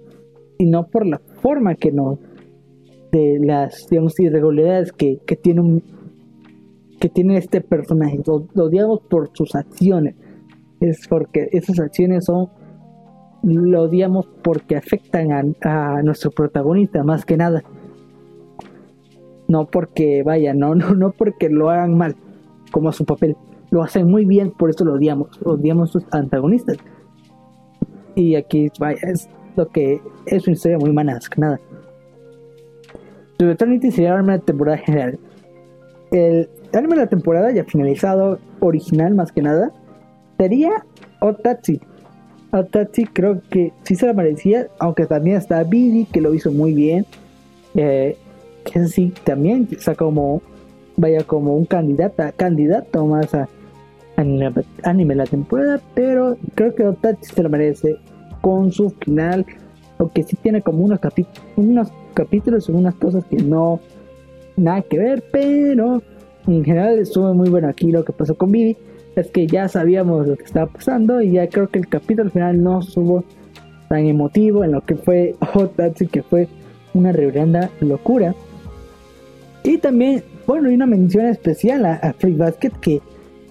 [0.57, 2.21] y no por la forma que nos
[3.11, 5.83] de las digamos irregularidades que, que tiene
[7.01, 8.21] que tiene este personaje.
[8.25, 10.15] Lo, odiamos por sus acciones.
[10.79, 12.51] Es porque esas acciones son
[13.43, 15.43] lo odiamos porque afectan a,
[15.97, 17.65] a, nuestro protagonista más que nada.
[19.49, 22.15] No porque vaya no no no porque lo hagan mal
[22.71, 23.37] como a su papel.
[23.73, 25.31] Lo hacen muy bien por eso lo odiamos.
[25.45, 26.77] Odiamos sus antagonistas
[28.19, 31.61] y aquí vaya, es lo que es una historia muy humana, que nada.
[33.39, 35.19] The Eternity sería el anime de temporada general.
[36.11, 39.73] El anime de la temporada ya finalizado, original más que nada,
[40.37, 40.85] sería
[41.21, 41.81] Otachi.
[42.51, 46.75] Otachi creo que sí se la merecía, aunque también está Bibi que lo hizo muy
[46.75, 47.07] bien.
[47.77, 48.17] Eh,
[48.65, 50.43] que sí también está como,
[50.97, 53.49] vaya como un candidato, candidato más a
[54.19, 57.97] anime, la temporada, pero creo que Otachi se lo merece
[58.41, 59.47] con su final,
[59.99, 60.99] aunque sí tiene como unos,
[61.57, 63.81] unos capítulos unas cosas que no
[64.57, 66.03] nada que ver, pero
[66.49, 68.77] en general estuvo muy bueno aquí lo que pasó con Vivi.
[69.15, 72.63] Es que ya sabíamos lo que estaba pasando y ya creo que el capítulo final
[72.63, 73.25] no estuvo
[73.89, 76.49] tan emotivo en lo que fue Otachi que fue
[76.95, 78.35] una reverenda locura.
[79.63, 83.01] Y también bueno y una mención especial a Free Basket que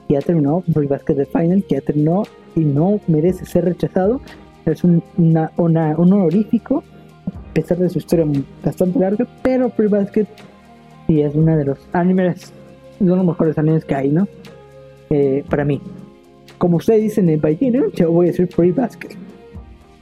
[0.09, 2.23] ya terminó, Free Basket de Final, ya terminó
[2.55, 4.21] y no merece ser rechazado.
[4.65, 6.83] Es un, una, un honorífico,
[7.27, 8.25] a pesar de su historia
[8.63, 10.27] bastante larga, pero Free Basket
[11.07, 12.53] sí es uno de los animes,
[12.99, 14.27] uno de los mejores animes que hay, ¿no?
[15.09, 15.81] Eh, para mí.
[16.57, 19.15] Como ustedes dicen en Ballino, yo voy a decir Free Basket.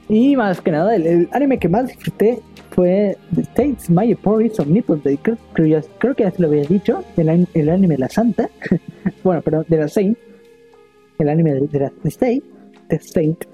[0.08, 2.40] Y más que nada, el, anime que más disfruté
[2.76, 5.20] fue The States My Police Omnipotent.
[5.22, 7.02] Creo, creo, creo, que ya se lo había dicho.
[7.16, 8.48] El, el anime La Santa.
[9.24, 10.16] bueno, pero de la Saint,
[11.18, 12.42] el anime de, la State,
[12.88, 13.44] The Saint,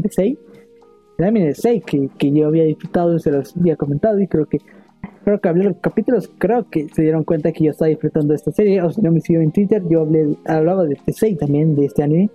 [0.00, 0.38] The Saint,
[1.18, 4.28] el anime de Saint que, que yo había disfrutado y se los había comentado y
[4.28, 4.58] creo que
[5.24, 8.36] creo que hablé los capítulos, creo que se dieron cuenta que yo estaba disfrutando de
[8.36, 11.40] esta serie, o si no me siguió en Twitter, yo hablé, hablaba de The Saint
[11.40, 12.30] también, de este anime,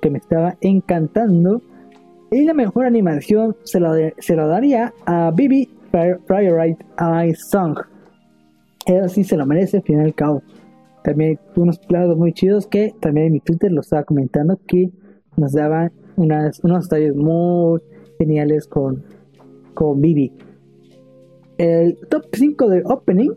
[0.00, 1.62] que me estaba encantando.
[2.30, 7.78] Y la mejor animación se lo, se lo daría a Bibi Priorite Eye Song.
[8.86, 10.42] Él sí se lo merece, al final y al cabo
[11.02, 14.90] también unos planos muy chidos que también en mi Twitter lo estaba comentando que
[15.36, 17.80] nos daban unas, unos detalles muy
[18.18, 19.02] geniales con,
[19.74, 20.32] con Bibi.
[21.56, 23.30] El top 5 de opening,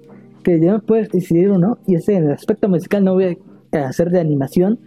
[0.44, 3.38] que ya no puedes decidir uno, y ese en el aspecto musical no voy
[3.72, 4.80] a hacer de animación,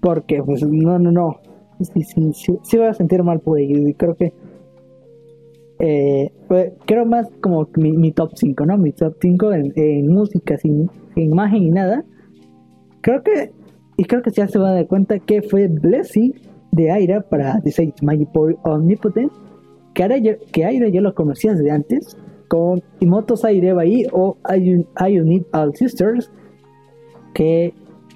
[0.00, 1.40] porque pues no, no, no,
[1.84, 4.32] sí, sí, sí, voy a sentir mal por ello, y creo que
[5.84, 6.30] eh,
[6.86, 8.78] creo más como mi, top 5, ¿no?
[8.78, 12.04] Mi top 5 en, música, sin, imagen y nada.
[13.00, 13.50] Creo que,
[13.96, 16.34] y creo que ya se va a dar cuenta que fue Blessing
[16.70, 18.28] de Aira para The Sage Magic
[18.62, 19.32] Omnipotent.
[19.92, 22.16] Que, yo, que Aira yo lo conocía desde antes,
[22.46, 26.30] con Imotos Aire ahí o I, I Need All Sisters,
[27.34, 27.74] que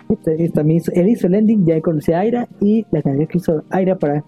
[0.09, 3.65] este, también él hizo el ending, ya conocí a Aira, y la canción que hizo
[3.71, 4.25] Aira para,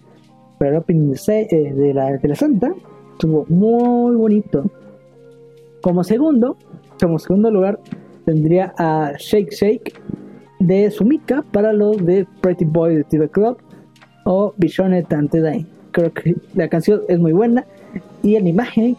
[0.58, 2.72] para el opening de, eh, de, la, de la Santa
[3.12, 4.64] estuvo muy bonito.
[5.82, 6.56] Como segundo,
[7.00, 7.78] como segundo lugar,
[8.24, 9.92] tendría a Shake Shake
[10.60, 13.58] de Sumika para los de Pretty Boy de TV Club
[14.24, 15.66] o Bishone Tante Day.
[15.92, 17.64] Creo que la canción es muy buena
[18.22, 18.96] y la imagen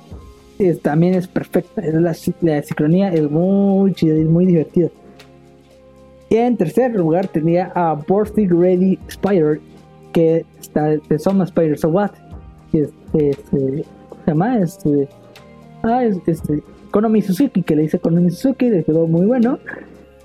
[0.58, 1.82] es, también es perfecta.
[1.82, 4.90] La, la sincronía es muy chida y muy divertida.
[6.30, 9.60] Y en tercer lugar tenía a Borstig Ready Spider,
[10.14, 12.12] que está de Some Spider So What.
[12.72, 13.86] ¿Cómo se
[14.28, 14.60] llama?
[14.60, 15.10] Este,
[15.84, 19.60] ah, este, Konomi Suzuki, que le dice Konomi Suzuki, le quedó muy bueno.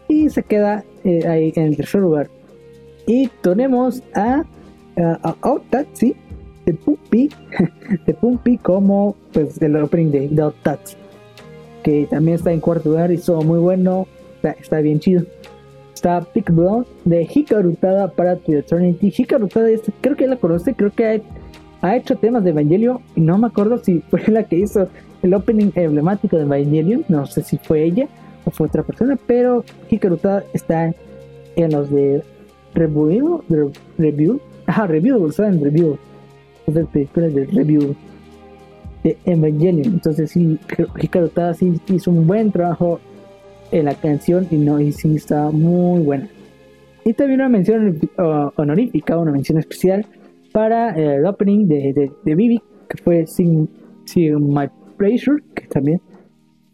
[0.09, 2.29] Y se queda eh, ahí en el tercer lugar.
[3.07, 4.45] Y tenemos a,
[4.97, 5.59] a, a
[6.67, 7.31] de Pumpy,
[8.07, 10.53] de Pumpy como pues el opening de, de
[11.83, 14.09] que también está en cuarto lugar y todo muy bueno,
[14.43, 15.25] está, bien chido.
[15.95, 19.13] Está Pick Blonde de Hikarutada para The Eternity.
[19.17, 21.23] Hikarutada, este, creo que la conoce, creo que
[21.81, 24.89] ha, hecho temas de Evangelion y no me acuerdo si fue la que hizo
[25.23, 28.09] el opening emblemático de Evangelion, no sé si fue ella
[28.45, 30.93] o fue otra persona, pero Hikarutada está
[31.57, 32.23] en los de
[32.75, 33.43] Review,
[33.99, 35.99] Review, ajá, Review, está en Review
[36.67, 37.95] de películas de review
[39.03, 39.95] de Evangelion.
[39.95, 40.59] Entonces sí,
[41.01, 43.01] Hikaru Tada sí hizo un buen trabajo
[43.79, 46.29] en la canción y no y sí está muy buena.
[47.05, 50.07] Y también una mención uh, honorífica, una mención especial
[50.53, 53.69] para eh, el opening de, de, de Vivi, que fue Sin,
[54.17, 56.01] My Pressure, que también,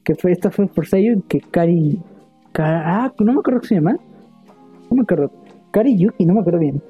[0.04, 1.98] que fue, esta fue por sello que Kari,
[2.58, 3.96] ah, no me acuerdo cómo se llama,
[4.90, 5.32] no me acuerdo,
[5.72, 6.82] Kari Yuki, no me acuerdo bien,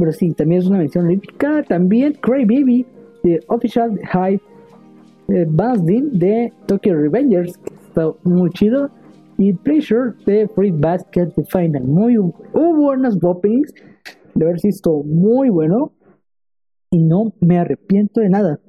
[0.00, 1.62] pero sí, también es una mención olímpica.
[1.62, 2.86] También Cray Baby
[3.22, 4.40] de Official High
[5.28, 8.90] eh, de Tokyo Revengers, que está muy chido.
[9.40, 11.84] Y Pleasure de Free Basket de Final.
[11.84, 13.72] Muy hubo buenas openings.
[14.34, 15.94] De haber visto muy bueno.
[16.90, 18.60] Y no me arrepiento de nada.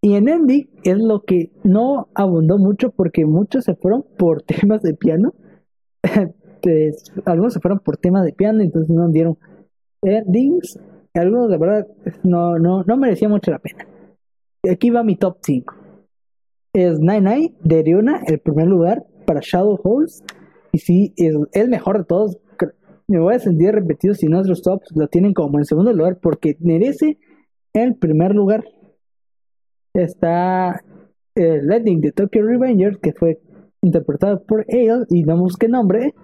[0.00, 4.82] Y en Ending es lo que no abundó mucho porque muchos se fueron por temas
[4.82, 5.34] de piano.
[6.62, 9.36] Pues, algunos se fueron por temas de piano, entonces no dieron
[10.00, 10.78] endings,
[11.12, 11.88] algunos de verdad
[12.22, 13.84] no, no, no merecía mucho la pena.
[14.70, 15.74] Aquí va mi top 5.
[16.72, 20.22] Es Nine Nine de Riona, el primer lugar para Shadow Holes.
[20.72, 22.38] Y sí, es el mejor de todos.
[23.08, 26.56] Me voy a sentir repetido si nuestros tops lo tienen como en segundo lugar porque
[26.60, 27.18] merece
[27.72, 28.64] el primer lugar.
[29.94, 30.82] Está
[31.34, 33.40] el Ending de Tokyo Revengers que fue
[33.82, 36.14] interpretado por Ale y no busqué nombre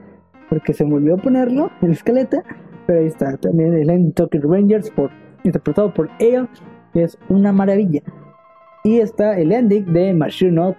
[0.49, 2.43] porque se me olvidó ponerlo en la escaleta
[2.87, 5.11] pero ahí está también el Ending Tokyo Rangers por,
[5.45, 6.49] interpretado por que
[6.95, 8.03] es una maravilla.
[8.83, 10.75] Y está el ending de Mashiro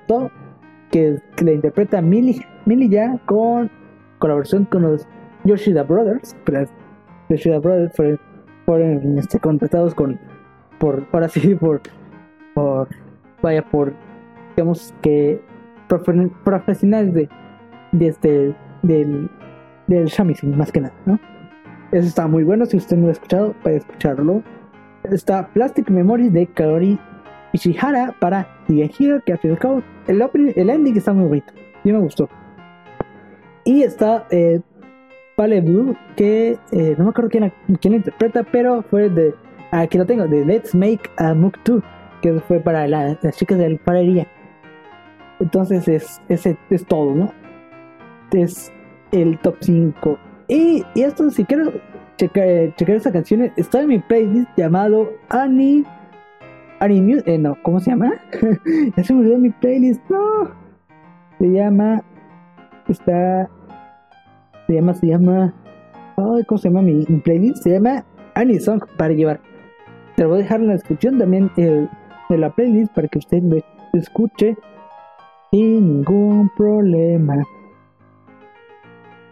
[0.91, 3.69] que, que le interpreta Millie, Millie ya con
[4.19, 5.07] colaboración con los
[5.43, 6.35] Yoshida Brothers.
[6.45, 6.65] Pero
[7.29, 7.93] Yoshida Brothers
[8.65, 10.19] fueron, este, contratados con,
[10.79, 11.81] por, ahora sí, por,
[12.53, 12.87] por,
[13.41, 13.93] vaya, por,
[14.55, 15.41] digamos que
[16.43, 17.29] profesionales de,
[17.91, 19.29] de este, del,
[19.87, 21.19] del shamisen, más que nada, ¿no?
[21.91, 22.65] Eso está muy bueno.
[22.67, 24.43] Si usted no lo ha escuchado, puede escucharlo.
[25.03, 26.99] Está Plastic Memories de Kaori
[27.53, 31.53] Ishihara para Hero, que al fin y al cabo el, el ending está muy bonito.
[31.83, 32.29] Y me gustó.
[33.63, 34.59] Y está eh,
[35.35, 39.33] Pale Blue, que eh, no me acuerdo quién, quién interpreta, pero fue de.
[39.71, 41.83] Aquí lo tengo, de Let's Make a Mook 2,
[42.21, 44.27] que fue para las chicas de la alfarería.
[45.39, 47.31] Entonces es, es, es todo, ¿no?
[48.31, 48.73] Es
[49.11, 50.19] el top 5
[50.49, 51.71] y, esto, si quiero
[52.17, 55.85] checar, eh, checar esa canción, está en mi playlist llamado Annie.
[56.79, 58.13] Annie eh, no, ¿cómo se llama?
[58.95, 60.51] ya se me olvidó mi playlist, no.
[61.37, 62.03] Se llama.
[62.87, 63.49] Está.
[64.67, 65.53] Se llama, se llama.
[66.47, 67.63] ¿cómo se llama mi, playlist?
[67.63, 69.39] Se llama Annie Song para llevar.
[70.15, 71.89] Te lo voy a dejar en la descripción también el,
[72.29, 73.57] de la playlist para que usted lo
[73.93, 74.57] escuche
[75.51, 77.43] sin ningún problema.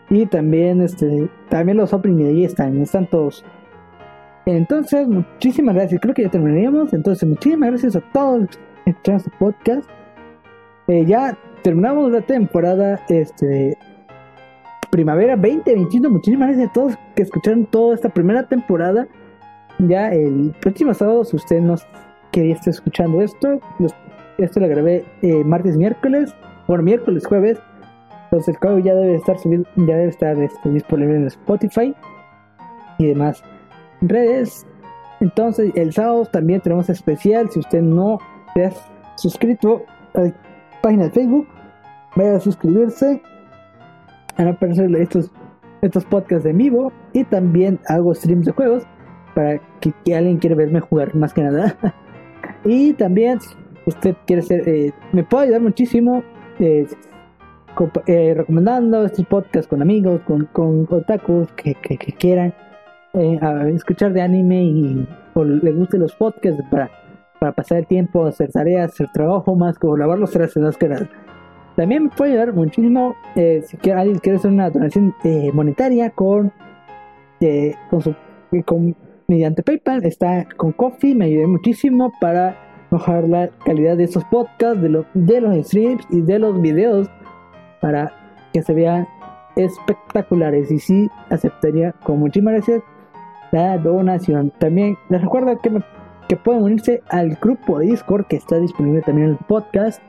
[0.10, 3.44] Y también, este, también los opening ahí están, están todos.
[4.48, 6.00] Entonces, muchísimas gracias.
[6.00, 6.94] Creo que ya terminaríamos.
[6.94, 8.48] Entonces, muchísimas gracias a todos
[8.86, 9.90] que escucharon este podcast.
[10.88, 13.78] Eh, ya terminamos la temporada este,
[14.90, 16.10] primavera 2021.
[16.10, 19.06] Muchísimas gracias a todos que escucharon toda esta primera temporada.
[19.80, 21.76] Ya el próximo sábado, si usted no
[22.32, 23.60] quería estar escuchando esto,
[24.38, 26.34] esto lo grabé eh, martes, miércoles,
[26.68, 27.60] bueno, miércoles, jueves.
[28.24, 31.94] Entonces el código ya debe estar subido, ya debe estar este, disponible en Spotify
[32.98, 33.44] y demás
[34.02, 34.66] redes.
[35.20, 37.50] Entonces el sábado también tenemos especial.
[37.50, 38.20] Si usted no
[38.54, 38.72] se ha
[39.16, 39.84] suscrito
[40.14, 40.34] a la
[40.82, 41.48] página de Facebook,
[42.16, 43.22] vaya a suscribirse.
[44.38, 45.32] Van a aparecer estos,
[45.82, 46.92] estos podcasts en vivo.
[47.14, 48.84] Y también hago streams de juegos
[49.34, 51.76] para que, alguien quiera verme jugar más que nada.
[52.66, 53.40] y también
[53.86, 56.24] usted quiere ser, eh, me puede ayudar muchísimo.
[56.60, 56.88] Eh,
[58.08, 61.76] eh, recomendando estos podcasts con amigos, con, con otakus que,
[62.18, 62.54] quieran
[63.18, 63.40] eh,
[63.74, 66.90] escuchar de anime y o les gusten los podcasts para
[67.40, 71.10] para pasar el tiempo, hacer tareas, hacer trabajo, más como lavar los trastes, que nada.
[71.76, 76.52] También me puede ayudar muchísimo eh, si alguien quiere hacer una donación eh, monetaria con,
[77.40, 78.16] eh, con, su,
[78.66, 78.96] con,
[79.28, 80.04] mediante PayPal.
[80.04, 82.58] Está con Coffee, me ayudó muchísimo para
[82.90, 87.10] mejorar la calidad de esos podcasts, de los, de los streams y de los videos
[87.80, 88.12] para
[88.54, 89.08] que se vean
[89.56, 90.72] espectaculares.
[90.72, 92.82] Y sí, aceptaría con muchísimas gracias
[93.52, 94.52] la donación.
[94.60, 95.82] También les recuerdo que,
[96.28, 100.02] que pueden unirse al grupo de Discord que está disponible también en el podcast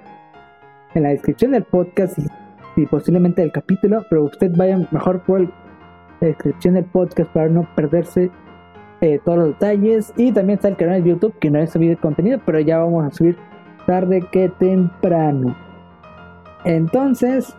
[0.94, 2.18] en la descripción del podcast
[2.76, 5.48] y, posiblemente del capítulo, pero usted vaya mejor por la
[6.20, 8.30] descripción del podcast para no perderse
[9.00, 10.12] eh, todos los detalles.
[10.16, 12.78] Y también está el canal de YouTube que no he subido el contenido, pero ya
[12.78, 13.36] vamos a subir
[13.86, 15.56] tarde que temprano.
[16.64, 17.56] Entonces,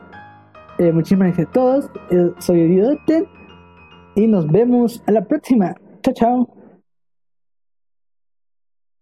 [0.77, 1.91] eh, muchísimas gracias a todos.
[2.39, 3.27] soy Odiote
[4.15, 5.76] y nos vemos a la próxima.
[6.02, 6.59] Chao, chao.